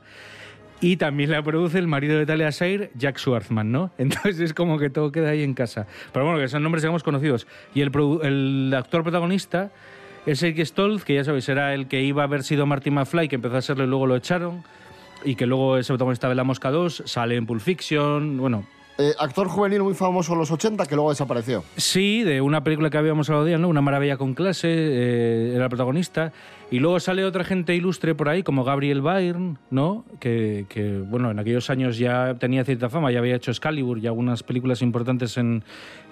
y 0.81 0.97
también 0.97 1.31
la 1.31 1.43
produce 1.43 1.79
el 1.79 1.87
marido 1.87 2.19
de 2.19 2.27
Talia 2.27 2.51
Shire, 2.51 2.91
Jack 2.95 3.19
Schwartzman, 3.19 3.73
¿no? 3.73 3.91
Entonces 3.99 4.41
es 4.41 4.55
como 4.55 4.79
que 4.79 4.91
todo 4.91 5.13
queda 5.13 5.31
ahí 5.31 5.43
en 5.43 5.55
casa. 5.55 5.87
Pero 6.13 6.25
bueno, 6.25 6.41
que 6.41 6.49
son 6.49 6.63
nombres 6.63 6.83
digamos 6.83 7.03
conocidos. 7.03 7.47
Y 7.75 7.81
el, 7.81 7.91
el 8.23 8.75
actor 8.77 9.03
protagonista 9.03 9.71
es 10.27 10.43
Eric 10.43 10.65
Stoltz, 10.65 11.05
que 11.05 11.15
ya 11.15 11.25
sabéis, 11.25 11.49
era 11.49 11.75
el 11.75 11.89
que 11.89 12.03
iba 12.03 12.23
a 12.23 12.27
haber 12.27 12.43
sido 12.43 12.67
Marty 12.67 12.91
McFly, 12.91 13.29
que 13.29 13.37
empezó 13.37 13.57
a 13.57 13.63
serlo 13.63 13.85
y 13.85 13.87
luego 13.89 14.07
lo 14.07 14.17
echaron. 14.17 14.63
Y 15.25 15.35
que 15.35 15.47
luego 15.47 15.79
es 15.79 15.91
el 15.91 15.95
protagonista 15.95 16.29
de 16.29 16.37
La 16.37 16.45
Mosca 16.45 16.71
2, 16.71 17.03
sale 17.07 17.35
en 17.35 17.45
Pulp 17.45 17.61
Fiction, 17.61 18.39
bueno, 18.39 18.65
Eh, 19.01 19.15
actor 19.21 19.47
juvenil 19.47 19.81
muy 19.85 19.95
famoso 19.95 20.33
en 20.33 20.41
los 20.41 20.51
80 20.51 20.85
que 20.87 20.97
luego 20.97 21.11
desapareció. 21.11 21.63
Sí, 21.77 22.25
de 22.25 22.41
una 22.41 22.65
película 22.65 22.91
que 22.91 22.99
habíamos 22.99 23.31
hablado 23.31 23.45
de 23.45 23.57
¿no? 23.57 23.69
Una 23.69 23.81
maravilla 23.81 24.17
con 24.17 24.35
clase, 24.35 24.69
eh, 24.69 25.53
era 25.55 25.65
el 25.65 25.69
protagonista. 25.71 26.33
Y 26.73 26.81
luego 26.81 26.99
sale 26.99 27.25
otra 27.25 27.45
gente 27.45 27.77
ilustre 27.77 28.17
por 28.17 28.29
ahí, 28.29 28.43
como 28.43 28.65
Gabriel 28.65 29.01
Byrne, 29.01 29.55
¿no? 29.71 30.05
Que, 30.19 30.67
que, 30.69 30.99
bueno, 30.99 31.31
en 31.31 31.39
aquellos 31.39 31.71
años 31.71 31.97
ya 31.97 32.35
tenía 32.41 32.65
cierta 32.65 32.89
fama, 32.91 33.13
ya 33.13 33.21
había 33.21 33.37
hecho 33.37 33.53
Excalibur 33.53 33.99
y 34.01 34.09
algunas 34.09 34.43
películas 34.43 34.83
importantes 34.83 35.37
en, 35.39 35.63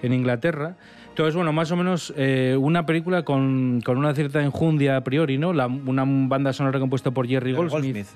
en 0.01 0.13
Inglaterra. 0.13 0.77
Entonces, 1.09 1.35
bueno, 1.35 1.51
más 1.51 1.69
o 1.71 1.75
menos 1.75 2.13
eh, 2.15 2.55
una 2.57 2.85
película 2.85 3.23
con, 3.23 3.81
con 3.83 3.97
una 3.97 4.13
cierta 4.13 4.41
enjundia 4.41 4.95
a 4.95 5.01
priori, 5.03 5.37
¿no? 5.37 5.51
La- 5.51 5.67
una 5.67 6.05
banda 6.07 6.53
sonora 6.53 6.79
compuesta 6.79 7.11
por 7.11 7.27
Jerry 7.27 7.51
Goldsmith. 7.53 8.07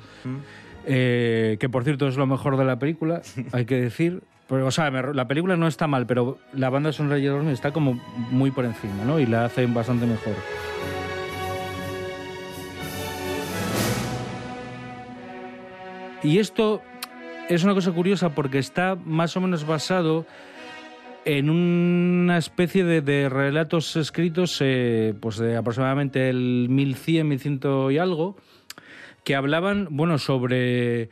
Eh, 0.86 1.58
que 1.60 1.70
por 1.70 1.84
cierto 1.84 2.08
es 2.08 2.18
lo 2.18 2.26
mejor 2.26 2.58
de 2.58 2.66
la 2.66 2.80
película, 2.80 3.22
hay 3.52 3.66
que 3.66 3.76
decir. 3.82 4.22
Pero, 4.52 4.68
o 4.68 4.72
sea, 4.72 4.92
la 4.92 5.30
película 5.30 5.56
no 5.56 5.66
está 5.66 5.88
mal, 5.88 6.06
pero 6.06 6.38
la 6.52 6.70
banda 6.70 6.92
sonora 6.92 7.16
de 7.16 7.30
Goldsmith 7.30 7.54
está 7.54 7.72
como 7.72 7.94
muy 8.32 8.52
por 8.52 8.66
encima, 8.66 9.06
¿no? 9.06 9.18
Y 9.18 9.26
la 9.26 9.46
hacen 9.46 9.74
bastante 9.74 10.06
mejor. 10.06 10.34
Y 16.22 16.40
esto 16.40 16.82
es 17.48 17.64
una 17.64 17.74
cosa 17.74 17.94
curiosa 17.94 18.36
porque 18.36 18.60
está 18.60 18.98
más 19.06 19.38
o 19.38 19.40
menos 19.40 19.66
basado 19.66 20.26
en 21.24 21.50
una 21.50 22.38
especie 22.38 22.84
de, 22.84 23.00
de 23.00 23.30
relatos 23.30 23.96
escritos 23.96 24.58
eh, 24.60 25.14
pues 25.22 25.38
de 25.38 25.56
aproximadamente 25.56 26.30
el 26.30 26.68
1100, 26.70 27.26
1100 27.26 27.92
y 27.92 27.98
algo, 28.00 28.36
que 29.24 29.34
hablaban, 29.34 29.88
bueno, 29.92 30.18
sobre 30.18 31.10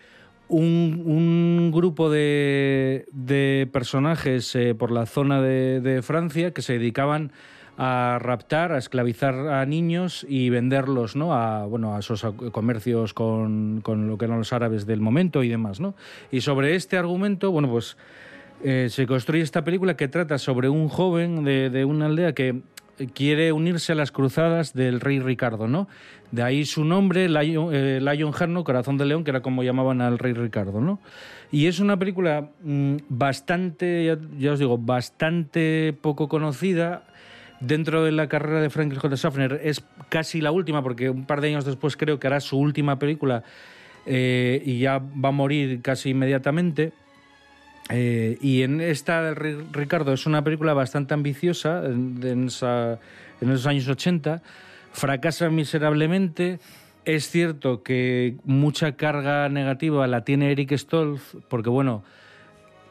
un, 0.50 1.72
grupo 1.72 2.10
de, 2.10 3.06
de 3.12 3.70
personajes 3.72 4.54
eh, 4.56 4.76
por 4.76 4.92
la 4.92 5.06
zona 5.06 5.42
de, 5.42 5.80
de 5.80 6.02
Francia 6.02 6.52
que 6.52 6.62
se 6.62 6.74
dedicaban 6.74 7.32
a 7.78 8.20
raptar, 8.20 8.74
a 8.74 8.78
esclavizar 8.78 9.36
a 9.48 9.66
niños 9.66 10.26
y 10.28 10.50
venderlos 10.50 11.16
¿no? 11.16 11.34
a, 11.34 11.66
bueno, 11.66 11.96
a 11.96 12.00
esos 12.00 12.26
comercios 12.52 13.14
con, 13.14 13.80
con 13.82 14.10
lo 14.10 14.18
que 14.18 14.26
eran 14.26 14.40
los 14.40 14.52
árabes 14.52 14.86
del 14.86 15.00
momento 15.00 15.44
y 15.44 15.50
demás. 15.50 15.80
¿no? 15.80 15.96
Y 16.30 16.42
sobre 16.42 16.76
este 16.76 16.98
argumento, 16.98 17.52
bueno, 17.52 17.70
pues 17.70 17.96
eh, 18.64 18.88
se 18.90 19.08
construye 19.08 19.44
esta 19.44 19.64
película 19.64 19.96
que 19.96 20.10
trata 20.10 20.38
sobre 20.38 20.68
un 20.68 20.90
joven 20.90 21.46
de 21.46 21.86
una 21.86 22.08
aldea 22.08 22.34
que 22.34 22.62
quiere 23.08 23.52
unirse 23.52 23.94
a 23.94 23.96
las 23.96 24.12
cruzadas 24.12 24.74
del 24.74 25.00
rey 25.00 25.20
Ricardo, 25.20 25.68
¿no? 25.68 25.88
De 26.32 26.44
ahí 26.44 26.66
su 26.66 26.86
nombre, 26.86 27.28
Lion, 27.28 27.70
eh, 27.74 28.64
Corazón 28.64 28.98
de 28.98 29.06
León, 29.06 29.24
que 29.24 29.32
era 29.32 29.42
como 29.42 29.64
llamaban 29.64 30.02
al 30.02 30.20
rey 30.20 30.34
Ricardo, 30.34 30.80
¿no? 30.80 31.00
Y 31.52 31.66
es 31.66 31.80
una 31.80 31.98
película 31.98 32.50
mm, 32.62 32.98
bastante, 33.10 34.12
os 34.12 34.60
digo, 34.60 34.78
bastante 34.78 35.96
poco 36.02 36.28
conocida. 36.28 37.04
Dentro 37.60 38.06
de 38.06 38.14
la 38.14 38.30
carrera 38.30 38.62
de 38.62 38.70
Frank 38.70 38.96
J. 38.96 39.18
Schaffner 39.18 39.60
es 39.64 39.84
casi 40.08 40.40
la 40.40 40.52
última, 40.52 40.82
porque 40.82 41.10
un 41.10 41.26
par 41.26 41.42
de 41.42 41.50
años 41.50 41.66
después 41.66 41.98
creo 41.98 42.18
que 42.18 42.28
hará 42.28 42.40
su 42.40 42.58
última 42.58 43.00
película 43.00 43.44
eh, 44.06 44.62
y 44.66 44.80
ya 44.80 45.00
va 45.00 45.30
a 45.30 45.34
morir 45.34 45.82
casi 45.82 46.12
inmediatamente. 46.12 46.94
Eh, 47.90 48.38
y 48.42 48.62
en 48.62 48.82
esta, 48.82 49.34
Ri- 49.34 49.66
Ricardo, 49.72 50.14
es 50.14 50.26
una 50.26 50.44
película 50.44 50.74
bastante 50.74 51.14
ambiciosa 51.14 51.84
en, 51.86 52.20
en 52.24 52.46
esos 52.48 53.66
años 53.66 53.88
80. 53.88 54.42
Fracasa 54.92 55.50
miserablemente. 55.50 56.60
Es 57.06 57.30
cierto 57.30 57.82
que 57.82 58.36
mucha 58.44 58.92
carga 58.92 59.50
negativa 59.50 60.06
la 60.08 60.24
tiene 60.24 60.52
Eric 60.52 60.74
Stolz, 60.78 61.38
porque 61.48 61.70
bueno, 61.70 62.04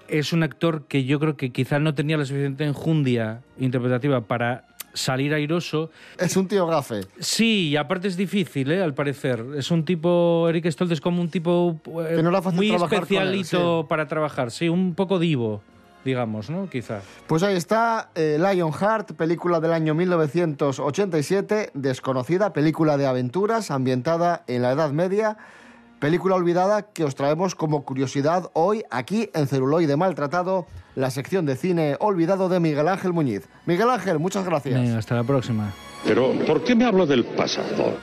es 0.08 0.32
un 0.32 0.42
actor 0.42 0.86
que 0.88 1.04
yo 1.04 1.20
creo 1.20 1.36
que 1.36 1.50
quizá 1.50 1.78
no 1.78 1.94
tenía 1.94 2.16
la 2.16 2.24
suficiente 2.24 2.64
enjundia 2.64 3.42
interpretativa 3.58 4.22
para 4.22 4.64
salir 4.98 5.32
airoso. 5.32 5.90
Es 6.18 6.36
un 6.36 6.48
tío 6.48 6.66
gafe. 6.66 7.00
Sí, 7.18 7.68
y 7.68 7.76
aparte 7.76 8.08
es 8.08 8.16
difícil, 8.16 8.70
¿eh? 8.70 8.82
al 8.82 8.94
parecer. 8.94 9.44
Es 9.56 9.70
un 9.70 9.84
tipo, 9.84 10.46
Eric 10.48 10.70
Stoltz 10.70 10.92
es 10.92 11.00
como 11.00 11.20
un 11.20 11.30
tipo 11.30 11.80
eh, 11.86 12.14
Que 12.16 12.22
no 12.22 12.42
fácil 12.42 12.56
muy 12.56 12.68
con 12.68 12.76
él, 12.76 12.82
especialito 12.92 13.86
para 13.88 14.06
trabajar, 14.06 14.50
sí, 14.50 14.68
un 14.68 14.94
poco 14.94 15.18
divo, 15.18 15.62
digamos, 16.04 16.50
¿no? 16.50 16.68
Quizá. 16.68 17.00
Pues 17.26 17.42
ahí 17.42 17.56
está 17.56 18.10
eh, 18.14 18.38
Lionheart, 18.38 19.12
película 19.12 19.60
del 19.60 19.72
año 19.72 19.94
1987, 19.94 21.70
desconocida, 21.74 22.52
película 22.52 22.96
de 22.96 23.06
aventuras 23.06 23.70
ambientada 23.70 24.44
en 24.46 24.62
la 24.62 24.72
Edad 24.72 24.90
Media, 24.90 25.38
película 25.98 26.36
olvidada 26.36 26.82
que 26.82 27.04
os 27.04 27.14
traemos 27.14 27.54
como 27.54 27.84
curiosidad 27.84 28.50
hoy 28.52 28.84
aquí 28.90 29.30
en 29.34 29.46
Celuloide 29.46 29.96
Maltratado, 29.96 30.66
la 30.94 31.10
sección 31.10 31.46
de 31.46 31.56
cine 31.56 31.96
olvidado 32.00 32.48
de 32.48 32.60
Miguel 32.60 32.88
Ángel 32.88 33.12
Muñiz. 33.12 33.48
Miguel 33.66 33.90
Ángel, 33.90 34.18
muchas 34.18 34.44
gracias. 34.44 34.80
Venga, 34.80 34.98
hasta 34.98 35.14
la 35.14 35.24
próxima. 35.24 35.72
Pero, 36.04 36.32
¿por 36.46 36.62
qué 36.62 36.74
me 36.74 36.84
hablo 36.84 37.06
del 37.06 37.24
pasado? 37.24 37.96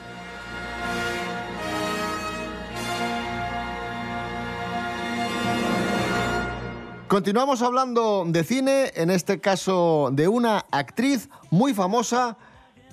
Continuamos 7.08 7.62
hablando 7.62 8.24
de 8.26 8.42
cine, 8.42 8.90
en 8.96 9.10
este 9.10 9.38
caso 9.38 10.10
de 10.12 10.26
una 10.26 10.66
actriz 10.72 11.28
muy 11.50 11.72
famosa 11.72 12.36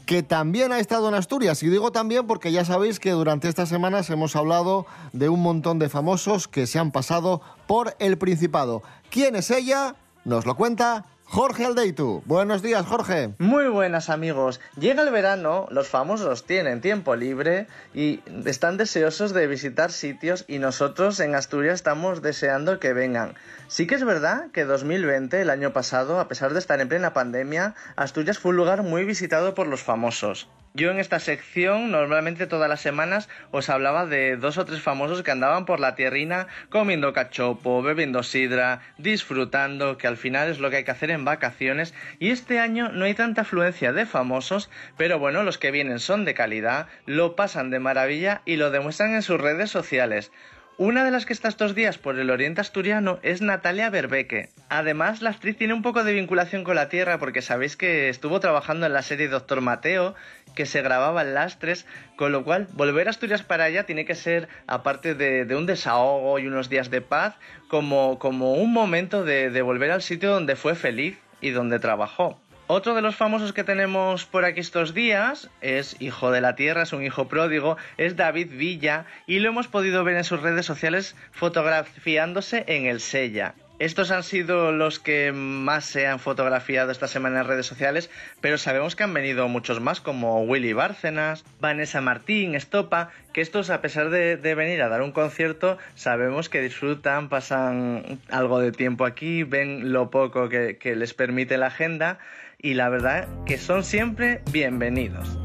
que 0.05 0.23
también 0.23 0.71
ha 0.71 0.79
estado 0.79 1.07
en 1.09 1.15
Asturias. 1.15 1.63
Y 1.63 1.69
digo 1.69 1.91
también 1.91 2.27
porque 2.27 2.51
ya 2.51 2.65
sabéis 2.65 2.99
que 2.99 3.11
durante 3.11 3.47
estas 3.47 3.69
semanas 3.69 4.09
hemos 4.09 4.35
hablado 4.35 4.85
de 5.11 5.29
un 5.29 5.41
montón 5.41 5.79
de 5.79 5.89
famosos 5.89 6.47
que 6.47 6.67
se 6.67 6.79
han 6.79 6.91
pasado 6.91 7.41
por 7.67 7.95
el 7.99 8.17
Principado. 8.17 8.83
¿Quién 9.09 9.35
es 9.35 9.51
ella? 9.51 9.95
Nos 10.25 10.45
lo 10.45 10.55
cuenta 10.55 11.05
Jorge 11.25 11.65
Aldeitu. 11.65 12.21
Buenos 12.25 12.61
días, 12.61 12.85
Jorge. 12.85 13.33
Muy 13.39 13.67
buenas 13.67 14.09
amigos. 14.11 14.61
Llega 14.77 15.01
el 15.01 15.09
verano, 15.09 15.67
los 15.71 15.87
famosos 15.87 16.45
tienen 16.45 16.79
tiempo 16.79 17.15
libre 17.15 17.65
y 17.93 18.19
están 18.45 18.77
deseosos 18.77 19.33
de 19.33 19.47
visitar 19.47 19.91
sitios 19.91 20.45
y 20.47 20.59
nosotros 20.59 21.19
en 21.19 21.33
Asturias 21.33 21.75
estamos 21.75 22.21
deseando 22.21 22.79
que 22.79 22.93
vengan. 22.93 23.33
Sí 23.73 23.87
que 23.87 23.95
es 23.95 24.05
verdad 24.05 24.51
que 24.51 24.65
2020, 24.65 25.41
el 25.41 25.49
año 25.49 25.73
pasado, 25.73 26.19
a 26.19 26.27
pesar 26.27 26.53
de 26.53 26.59
estar 26.59 26.79
en 26.79 26.89
plena 26.89 27.15
pandemia, 27.15 27.73
Asturias 27.95 28.37
fue 28.37 28.51
un 28.51 28.57
lugar 28.57 28.83
muy 28.83 29.03
visitado 29.03 29.55
por 29.55 29.65
los 29.65 29.81
famosos. 29.81 30.47
Yo 30.75 30.91
en 30.91 30.99
esta 30.99 31.19
sección, 31.19 31.89
normalmente 31.89 32.45
todas 32.45 32.69
las 32.69 32.81
semanas, 32.81 33.29
os 33.49 33.71
hablaba 33.71 34.05
de 34.05 34.37
dos 34.37 34.59
o 34.59 34.65
tres 34.65 34.79
famosos 34.79 35.23
que 35.23 35.31
andaban 35.31 35.65
por 35.65 35.79
la 35.79 35.95
tierrina 35.95 36.45
comiendo 36.69 37.13
cachopo, 37.13 37.81
bebiendo 37.81 38.21
sidra, 38.21 38.81
disfrutando, 38.99 39.97
que 39.97 40.05
al 40.05 40.17
final 40.17 40.49
es 40.49 40.59
lo 40.59 40.69
que 40.69 40.77
hay 40.77 40.83
que 40.83 40.91
hacer 40.91 41.09
en 41.09 41.25
vacaciones. 41.25 41.95
Y 42.19 42.29
este 42.29 42.59
año 42.59 42.89
no 42.89 43.05
hay 43.05 43.15
tanta 43.15 43.41
afluencia 43.41 43.91
de 43.91 44.05
famosos, 44.05 44.69
pero 44.97 45.17
bueno, 45.17 45.41
los 45.41 45.57
que 45.57 45.71
vienen 45.71 45.99
son 45.99 46.25
de 46.25 46.35
calidad, 46.35 46.89
lo 47.07 47.35
pasan 47.35 47.71
de 47.71 47.79
maravilla 47.79 48.43
y 48.45 48.57
lo 48.57 48.69
demuestran 48.69 49.15
en 49.15 49.23
sus 49.23 49.41
redes 49.41 49.71
sociales. 49.71 50.31
Una 50.79 51.03
de 51.03 51.11
las 51.11 51.27
que 51.27 51.33
está 51.33 51.49
estos 51.49 51.75
días 51.75 51.99
por 51.99 52.17
el 52.17 52.31
oriente 52.31 52.59
asturiano 52.59 53.19
es 53.21 53.43
Natalia 53.43 53.91
Berbeque. 53.91 54.49
Además, 54.69 55.21
la 55.21 55.29
actriz 55.29 55.55
tiene 55.55 55.75
un 55.75 55.83
poco 55.83 56.03
de 56.03 56.13
vinculación 56.13 56.63
con 56.63 56.75
la 56.75 56.89
tierra 56.89 57.19
porque 57.19 57.43
sabéis 57.43 57.77
que 57.77 58.09
estuvo 58.09 58.39
trabajando 58.39 58.87
en 58.87 58.93
la 58.93 59.03
serie 59.03 59.27
Doctor 59.27 59.61
Mateo, 59.61 60.15
que 60.55 60.65
se 60.65 60.81
grababa 60.81 61.21
en 61.21 61.35
Lastres, 61.35 61.85
con 62.15 62.31
lo 62.31 62.43
cual 62.43 62.67
volver 62.73 63.05
a 63.05 63.11
Asturias 63.11 63.43
para 63.43 63.67
ella 63.67 63.85
tiene 63.85 64.05
que 64.05 64.15
ser, 64.15 64.47
aparte 64.65 65.13
de, 65.13 65.45
de 65.45 65.55
un 65.55 65.67
desahogo 65.67 66.39
y 66.39 66.47
unos 66.47 66.69
días 66.69 66.89
de 66.89 67.01
paz, 67.01 67.35
como, 67.67 68.17
como 68.17 68.53
un 68.53 68.73
momento 68.73 69.23
de, 69.23 69.51
de 69.51 69.61
volver 69.61 69.91
al 69.91 70.01
sitio 70.01 70.31
donde 70.31 70.55
fue 70.55 70.73
feliz 70.73 71.19
y 71.39 71.51
donde 71.51 71.77
trabajó. 71.77 72.39
Otro 72.67 72.95
de 72.95 73.01
los 73.01 73.17
famosos 73.17 73.51
que 73.51 73.65
tenemos 73.65 74.25
por 74.25 74.45
aquí 74.45 74.61
estos 74.61 74.93
días 74.93 75.49
es 75.59 75.97
hijo 75.99 76.31
de 76.31 76.39
la 76.39 76.55
tierra, 76.55 76.83
es 76.83 76.93
un 76.93 77.03
hijo 77.03 77.27
pródigo, 77.27 77.75
es 77.97 78.15
David 78.15 78.51
Villa 78.51 79.05
y 79.27 79.39
lo 79.39 79.49
hemos 79.49 79.67
podido 79.67 80.05
ver 80.05 80.15
en 80.15 80.23
sus 80.23 80.41
redes 80.41 80.65
sociales 80.65 81.13
fotografiándose 81.33 82.63
en 82.67 82.85
el 82.85 83.01
Sella. 83.01 83.53
Estos 83.79 84.11
han 84.11 84.23
sido 84.23 84.71
los 84.71 84.99
que 84.99 85.33
más 85.33 85.83
se 85.83 86.07
han 86.07 86.19
fotografiado 86.19 86.91
esta 86.91 87.09
semana 87.09 87.41
en 87.41 87.47
redes 87.47 87.65
sociales, 87.65 88.09
pero 88.39 88.57
sabemos 88.57 88.95
que 88.95 89.03
han 89.03 89.13
venido 89.13 89.49
muchos 89.49 89.81
más 89.81 89.99
como 89.99 90.41
Willy 90.43 90.71
Bárcenas, 90.71 91.43
Vanessa 91.59 91.99
Martín, 91.99 92.55
Estopa, 92.55 93.09
que 93.33 93.41
estos 93.41 93.71
a 93.71 93.81
pesar 93.81 94.09
de, 94.09 94.37
venir 94.37 94.81
a 94.83 94.89
dar 94.89 95.01
un 95.01 95.11
concierto, 95.11 95.79
sabemos 95.95 96.47
que 96.47 96.61
disfrutan, 96.61 97.27
pasan 97.27 98.21
algo 98.29 98.59
de 98.59 98.71
tiempo 98.71 99.05
aquí, 99.05 99.43
ven 99.43 99.91
lo 99.91 100.09
poco 100.11 100.47
que 100.47 100.95
les 100.95 101.13
permite 101.13 101.57
la 101.57 101.67
agenda 101.67 102.19
y 102.63 102.73
la 102.75 102.87
verdad 102.87 103.27
que 103.45 103.57
son 103.57 103.83
siempre 103.83 104.41
bienvenidos. 104.51 105.37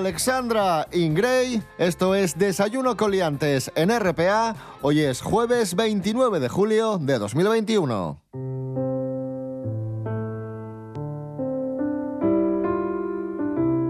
Alexandra 0.00 0.88
Ingray. 0.92 1.62
Esto 1.76 2.14
es 2.14 2.38
Desayuno 2.38 2.96
Coliantes 2.96 3.70
en 3.74 3.90
RPA. 3.90 4.56
Hoy 4.80 5.00
es 5.00 5.20
jueves 5.20 5.76
29 5.76 6.40
de 6.40 6.48
julio 6.48 6.96
de 6.96 7.18
2021. 7.18 8.18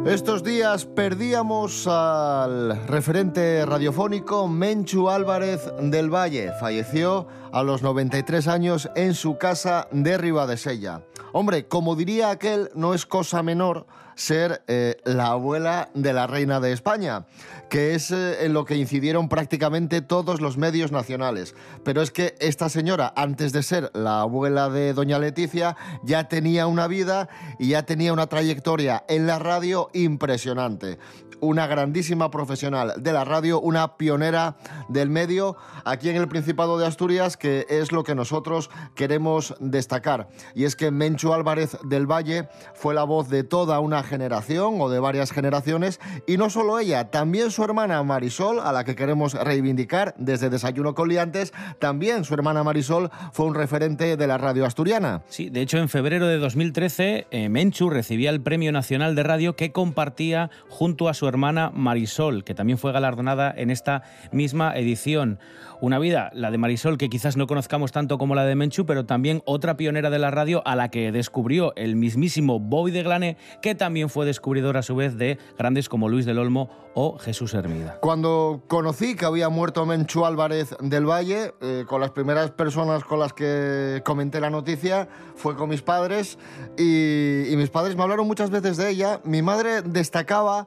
Estos 0.05 0.43
días 0.43 0.85
perdíamos 0.87 1.87
al 1.87 2.89
referente 2.89 3.65
radiofónico 3.65 4.49
Menchu 4.49 5.09
Álvarez 5.11 5.61
del 5.81 6.13
Valle. 6.13 6.51
Falleció 6.59 7.29
a 7.53 7.63
los 7.63 7.83
93 7.83 8.49
años 8.49 8.91
en 8.97 9.15
su 9.15 9.39
casa 9.39 9.87
de 9.93 10.19
Ribadesella. 10.19 11.05
Hombre, 11.33 11.69
como 11.69 11.95
diría 11.95 12.31
aquel, 12.31 12.71
no 12.75 12.95
es 12.95 13.07
cosa 13.07 13.45
menor 13.45 13.87
ser 14.21 14.63
eh, 14.69 15.01
la 15.05 15.29
abuela 15.29 15.89
de 15.95 16.13
la 16.13 16.27
reina 16.27 16.61
de 16.61 16.73
España, 16.73 17.25
que 17.71 17.95
es 17.95 18.11
eh, 18.11 18.45
en 18.45 18.53
lo 18.53 18.67
que 18.67 18.77
incidieron 18.77 19.31
prácticamente 19.31 20.03
todos 20.03 20.43
los 20.43 20.59
medios 20.59 20.93
nacionales. 20.93 21.55
Pero 21.85 22.03
es 22.03 22.11
que 22.11 22.35
esta 22.39 22.69
señora, 22.69 23.15
antes 23.17 23.53
de 23.53 23.63
ser 23.63 23.91
la 23.95 24.21
abuela 24.21 24.69
de 24.69 24.93
doña 24.93 25.19
Leticia, 25.19 25.77
ya 26.03 26.29
tenía 26.29 26.67
una 26.67 26.87
vida 26.87 27.31
y 27.59 27.69
ya 27.69 27.85
tenía 27.85 28.13
una 28.13 28.27
trayectoria 28.27 29.05
en 29.09 29.27
la 29.27 29.39
radio 29.39 29.89
impresionante 29.95 30.99
una 31.41 31.67
grandísima 31.67 32.31
profesional 32.31 32.95
de 32.99 33.13
la 33.13 33.25
radio, 33.25 33.61
una 33.61 33.97
pionera 33.97 34.57
del 34.89 35.11
medio 35.11 35.57
aquí 35.85 36.09
en 36.11 36.17
el 36.17 36.29
Principado 36.29 36.79
de 36.79 36.87
Asturias, 36.87 37.37
que 37.37 37.67
es 37.69 37.93
lo 37.93 38.05
que 38.05 38.15
nosotros 38.15 38.71
queremos 38.95 39.55
destacar. 39.59 40.29
Y 40.55 40.65
es 40.65 40.77
que 40.77 40.91
Menchu 40.91 41.33
Álvarez 41.33 41.77
del 41.85 42.07
Valle 42.07 42.49
fue 42.75 42.95
la 42.95 43.05
voz 43.05 43.29
de 43.29 43.45
toda 43.45 43.81
una 43.81 44.03
generación 44.11 44.75
o 44.81 44.91
de 44.91 45.01
varias 45.01 45.33
generaciones, 45.33 46.01
y 46.27 46.37
no 46.37 46.51
solo 46.51 46.79
ella, 46.79 47.11
también 47.11 47.51
su 47.51 47.65
hermana 47.65 48.03
Marisol, 48.03 48.61
a 48.61 48.73
la 48.73 48.85
que 48.85 48.95
queremos 48.95 49.33
reivindicar 49.33 50.15
desde 50.19 50.51
Desayuno 50.51 50.95
con 50.95 51.09
Liantes, 51.09 51.55
también 51.79 52.25
su 52.25 52.35
hermana 52.35 52.63
Marisol 52.63 53.11
fue 53.33 53.47
un 53.47 53.55
referente 53.55 54.19
de 54.19 54.27
la 54.27 54.37
radio 54.37 54.67
asturiana. 54.67 55.23
Sí, 55.29 55.49
de 55.49 55.63
hecho 55.63 55.79
en 55.79 55.89
febrero 55.89 56.27
de 56.27 56.39
2013 56.39 57.29
eh, 57.31 57.49
Menchu 57.49 57.89
recibía 57.89 58.31
el 58.31 58.43
Premio 58.43 58.73
Nacional 58.73 59.15
de 59.15 59.23
Radio 59.23 59.57
que 59.57 59.73
compartía 59.73 60.51
junto 60.69 61.09
a 61.09 61.15
su 61.15 61.29
hermana 61.29 61.71
Marisol, 61.73 62.45
que 62.45 62.55
también 62.55 62.79
fue 62.79 62.93
galardonada 62.93 63.55
en 63.57 63.71
esta 63.71 64.03
misma 64.33 64.77
edición. 64.77 65.39
Una 65.81 65.99
vida, 65.99 66.31
la 66.35 66.51
de 66.51 66.59
Marisol, 66.59 66.99
que 66.99 67.09
quizás 67.09 67.37
no 67.37 67.47
conozcamos 67.47 67.93
tanto 67.93 68.19
como 68.19 68.35
la 68.35 68.45
de 68.45 68.55
Menchu, 68.55 68.85
pero 68.85 69.07
también 69.07 69.43
otra 69.47 69.77
pionera 69.77 70.11
de 70.11 70.19
la 70.19 70.31
radio 70.31 70.63
a 70.67 70.77
la 70.77 70.91
que 70.91 71.11
descubrió 71.13 71.75
el 71.77 71.97
mismísimo 71.97 72.61
Bobby 72.61 72.91
de 72.91 73.03
Glane, 73.03 73.37
que 73.63 73.75
también 73.75 74.00
fue 74.09 74.27
descubridor 74.27 74.77
a 74.77 74.83
su 74.83 74.97
vez 74.97 75.17
de 75.19 75.39
grandes 75.59 75.89
como 75.89 76.09
Luis 76.09 76.27
del 76.27 76.39
Olmo 76.39 76.71
o 76.95 77.19
Jesús 77.19 77.55
Hermida. 77.55 77.99
Cuando 78.01 78.63
conocí 78.67 79.15
que 79.15 79.25
había 79.25 79.49
muerto 79.49 79.87
Menchu 79.87 80.25
Álvarez 80.25 80.77
del 80.81 81.07
Valle, 81.09 81.55
eh, 81.61 81.85
con 81.87 82.01
las 82.01 82.11
primeras 82.11 82.51
personas 82.51 83.05
con 83.05 83.21
las 83.21 83.33
que 83.33 84.03
comenté 84.05 84.41
la 84.41 84.51
noticia 84.51 85.09
fue 85.37 85.57
con 85.57 85.69
mis 85.69 85.83
padres 85.83 86.39
y, 86.77 87.53
y 87.53 87.57
mis 87.57 87.71
padres 87.71 87.97
me 87.97 88.03
hablaron 88.03 88.27
muchas 88.27 88.51
veces 88.51 88.77
de 88.77 88.91
ella. 88.91 89.21
Mi 89.25 89.43
madre 89.43 89.83
destacaba 89.83 90.67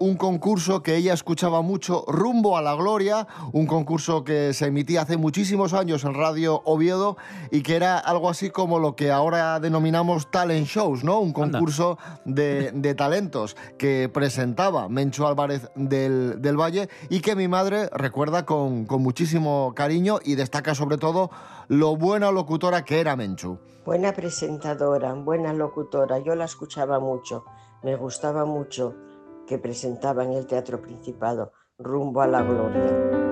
un 0.00 0.16
concurso 0.16 0.82
que 0.82 0.96
ella 0.96 1.12
escuchaba 1.12 1.62
mucho, 1.62 2.04
Rumbo 2.06 2.56
a 2.56 2.62
la 2.62 2.74
Gloria, 2.74 3.26
un 3.52 3.66
concurso 3.66 4.24
que 4.24 4.52
se 4.52 4.66
emitía 4.66 5.02
hace 5.02 5.16
muchísimos 5.16 5.72
años 5.74 6.04
en 6.04 6.14
Radio 6.14 6.62
Oviedo 6.64 7.16
y 7.50 7.62
que 7.62 7.76
era 7.76 7.98
algo 7.98 8.28
así 8.28 8.50
como 8.50 8.78
lo 8.78 8.96
que 8.96 9.10
ahora 9.10 9.60
denominamos 9.60 10.30
talent 10.30 10.66
shows, 10.66 11.04
¿no? 11.04 11.20
Un 11.20 11.32
concurso 11.32 11.98
de, 12.24 12.72
de 12.72 12.94
talentos 12.94 13.56
que 13.76 14.08
presentaba 14.12 14.88
Mencho 14.88 15.26
Álvarez 15.26 15.70
del, 15.74 16.40
del 16.40 16.56
Valle 16.56 16.88
y 17.08 17.20
que 17.20 17.34
mi 17.34 17.48
madre 17.48 17.88
recuerda 17.92 18.44
con, 18.46 18.86
con 18.86 19.02
muchísimo 19.02 19.72
cariño 19.74 20.18
y 20.24 20.34
destaca 20.34 20.74
sobre 20.74 20.98
todo 20.98 21.30
lo 21.68 21.96
buena 21.96 22.30
locutora 22.30 22.84
que 22.84 23.00
era 23.00 23.16
Menchu. 23.16 23.58
Buena 23.84 24.12
presentadora, 24.12 25.14
buena 25.14 25.52
locutora. 25.52 26.18
Yo 26.18 26.34
la 26.34 26.44
escuchaba 26.44 27.00
mucho, 27.00 27.44
me 27.82 27.96
gustaba 27.96 28.44
mucho 28.44 29.07
que 29.48 29.58
presentaba 29.58 30.24
en 30.24 30.32
el 30.32 30.46
Teatro 30.46 30.80
Principado, 30.80 31.52
rumbo 31.78 32.20
a 32.20 32.26
la 32.26 32.42
gloria. 32.42 33.27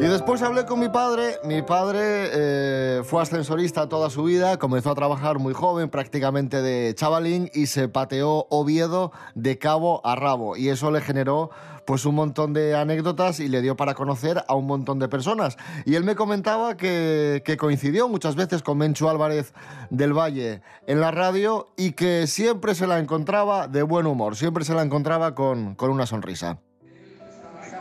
Y 0.00 0.04
después 0.04 0.42
hablé 0.42 0.64
con 0.64 0.78
mi 0.78 0.88
padre. 0.88 1.38
Mi 1.42 1.62
padre 1.62 2.00
eh, 2.32 3.02
fue 3.04 3.20
ascensorista 3.20 3.88
toda 3.88 4.10
su 4.10 4.22
vida, 4.22 4.56
comenzó 4.56 4.90
a 4.92 4.94
trabajar 4.94 5.40
muy 5.40 5.54
joven, 5.54 5.90
prácticamente 5.90 6.62
de 6.62 6.94
chavalín, 6.94 7.50
y 7.52 7.66
se 7.66 7.88
pateó 7.88 8.46
Oviedo 8.48 9.10
de 9.34 9.58
cabo 9.58 10.00
a 10.06 10.14
rabo. 10.14 10.56
Y 10.56 10.68
eso 10.68 10.92
le 10.92 11.00
generó 11.00 11.50
pues 11.84 12.04
un 12.04 12.14
montón 12.14 12.52
de 12.52 12.76
anécdotas 12.76 13.40
y 13.40 13.48
le 13.48 13.60
dio 13.60 13.74
para 13.74 13.94
conocer 13.94 14.44
a 14.46 14.54
un 14.54 14.66
montón 14.66 15.00
de 15.00 15.08
personas. 15.08 15.56
Y 15.84 15.96
él 15.96 16.04
me 16.04 16.14
comentaba 16.14 16.76
que, 16.76 17.42
que 17.44 17.56
coincidió 17.56 18.08
muchas 18.08 18.36
veces 18.36 18.62
con 18.62 18.78
Menchu 18.78 19.08
Álvarez 19.08 19.52
del 19.90 20.12
Valle 20.12 20.60
en 20.86 21.00
la 21.00 21.10
radio 21.10 21.70
y 21.76 21.92
que 21.92 22.28
siempre 22.28 22.76
se 22.76 22.86
la 22.86 23.00
encontraba 23.00 23.66
de 23.66 23.82
buen 23.82 24.06
humor, 24.06 24.36
siempre 24.36 24.64
se 24.64 24.74
la 24.74 24.82
encontraba 24.82 25.34
con, 25.34 25.74
con 25.74 25.90
una 25.90 26.06
sonrisa. 26.06 26.58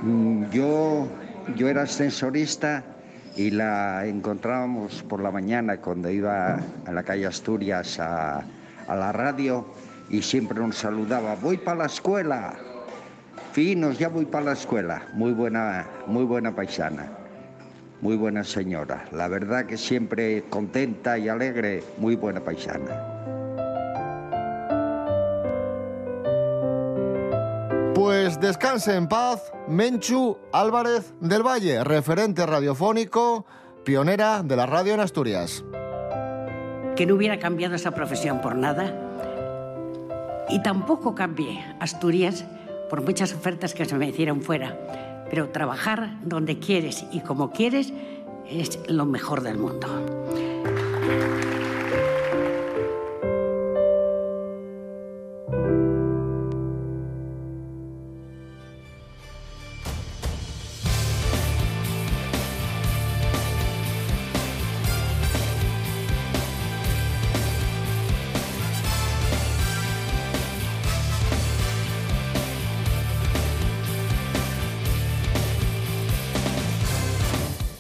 Mm, 0.02 0.50
Yo, 0.52 1.08
yo 1.56 1.70
era 1.70 1.84
ascensorista 1.84 2.84
y 3.36 3.52
la 3.52 4.06
encontrábamos 4.06 5.04
por 5.04 5.22
la 5.22 5.32
mañana 5.32 5.78
cuando 5.78 6.10
iba 6.10 6.60
a 6.86 6.92
la 6.92 7.04
calle 7.04 7.28
Asturias 7.28 8.00
a, 8.00 8.44
la 8.88 9.12
radio 9.12 9.66
y 10.10 10.22
siempre 10.22 10.60
nos 10.60 10.78
saludaba, 10.78 11.36
voy 11.36 11.58
para 11.58 11.80
la 11.80 11.86
escuela, 11.86 12.54
finos, 13.52 14.00
ya 14.00 14.08
voy 14.08 14.26
para 14.26 14.46
la 14.46 14.54
escuela. 14.54 15.08
Muy 15.14 15.34
buena, 15.34 15.86
muy 16.08 16.24
buena 16.24 16.56
paisana, 16.56 17.10
muy 18.02 18.16
buena 18.16 18.46
señora. 18.46 19.06
La 19.12 19.28
verdad 19.28 19.66
que 19.66 19.78
siempre 19.78 20.46
contenta 20.50 21.18
y 21.18 21.28
alegre, 21.28 21.84
muy 21.98 22.16
buena 22.16 22.40
paisana. 22.40 23.17
Pues 27.98 28.40
descanse 28.40 28.96
en 28.96 29.08
paz, 29.08 29.52
Menchu 29.68 30.38
Álvarez 30.54 31.16
del 31.20 31.42
Valle, 31.42 31.84
referente 31.84 32.46
radiofónico, 32.46 33.48
pionera 33.84 34.44
de 34.44 34.56
la 34.56 34.68
radio 34.68 34.94
en 34.94 35.00
Asturias. 35.00 35.66
que 36.96 37.08
no 37.08 37.16
hubiera 37.16 37.40
cambiado 37.40 37.74
esa 37.74 37.90
profesión 37.90 38.40
por 38.40 38.56
nada. 38.56 38.94
Y 40.48 40.62
tampoco 40.62 41.16
cambié 41.16 41.60
Asturias 41.80 42.46
por 42.88 43.02
muchas 43.02 43.34
ofertas 43.34 43.74
que 43.74 43.86
se 43.86 43.96
me 43.96 44.10
hicieron 44.10 44.44
fuera. 44.44 44.78
Pero 45.32 45.50
trabajar 45.50 46.20
donde 46.22 46.60
quieres 46.60 47.04
y 47.12 47.22
como 47.22 47.50
quieres 47.50 47.94
es 48.48 48.80
lo 48.88 49.08
mejor 49.08 49.42
del 49.42 49.58
mundo. 49.58 49.88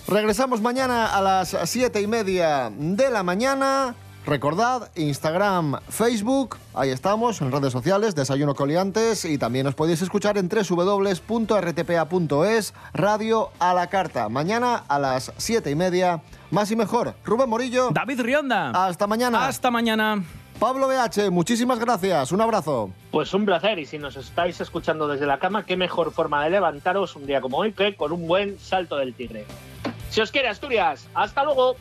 Regresamos 0.07 0.61
mañana 0.61 1.07
a 1.07 1.21
las 1.21 1.57
siete 1.65 1.99
y 1.99 2.07
media 2.07 2.71
de 2.73 3.09
la 3.09 3.23
mañana. 3.23 3.93
Recordad, 4.25 4.89
Instagram, 4.95 5.81
Facebook, 5.89 6.55
ahí 6.73 6.91
estamos, 6.91 7.41
en 7.41 7.51
redes 7.51 7.73
sociales, 7.73 8.15
Desayuno 8.15 8.55
Coliantes, 8.55 9.25
y 9.25 9.37
también 9.37 9.67
os 9.67 9.75
podéis 9.75 10.01
escuchar 10.01 10.37
en 10.37 10.47
www.rtpa.es, 10.47 11.13
Radio 12.93 13.49
a 13.59 13.73
la 13.73 13.87
Carta. 13.87 14.29
Mañana 14.29 14.83
a 14.87 14.97
las 14.97 15.33
siete 15.35 15.71
y 15.71 15.75
media, 15.75 16.21
más 16.51 16.71
y 16.71 16.77
mejor. 16.77 17.13
Rubén 17.25 17.49
Morillo. 17.49 17.89
David 17.91 18.21
Rionda. 18.21 18.69
Hasta 18.69 19.07
mañana. 19.07 19.45
Hasta 19.45 19.71
mañana. 19.71 20.23
Pablo 20.57 20.87
BH, 20.87 21.31
muchísimas 21.31 21.79
gracias. 21.79 22.31
Un 22.31 22.39
abrazo. 22.39 22.91
Pues 23.11 23.33
un 23.33 23.45
placer, 23.45 23.77
y 23.77 23.85
si 23.85 23.97
nos 23.97 24.15
estáis 24.15 24.59
escuchando 24.61 25.09
desde 25.09 25.25
la 25.25 25.37
cama, 25.39 25.65
qué 25.65 25.75
mejor 25.75 26.13
forma 26.13 26.43
de 26.45 26.49
levantaros 26.49 27.17
un 27.17 27.25
día 27.27 27.41
como 27.41 27.57
hoy 27.57 27.73
que 27.73 27.95
con 27.95 28.13
un 28.13 28.25
buen 28.25 28.57
salto 28.57 28.95
del 28.95 29.13
tigre. 29.13 29.45
Si 30.17 30.21
os 30.21 30.31
quiere 30.31 30.47
Asturias, 30.47 31.07
hasta 31.13 31.43
luego. 31.43 31.75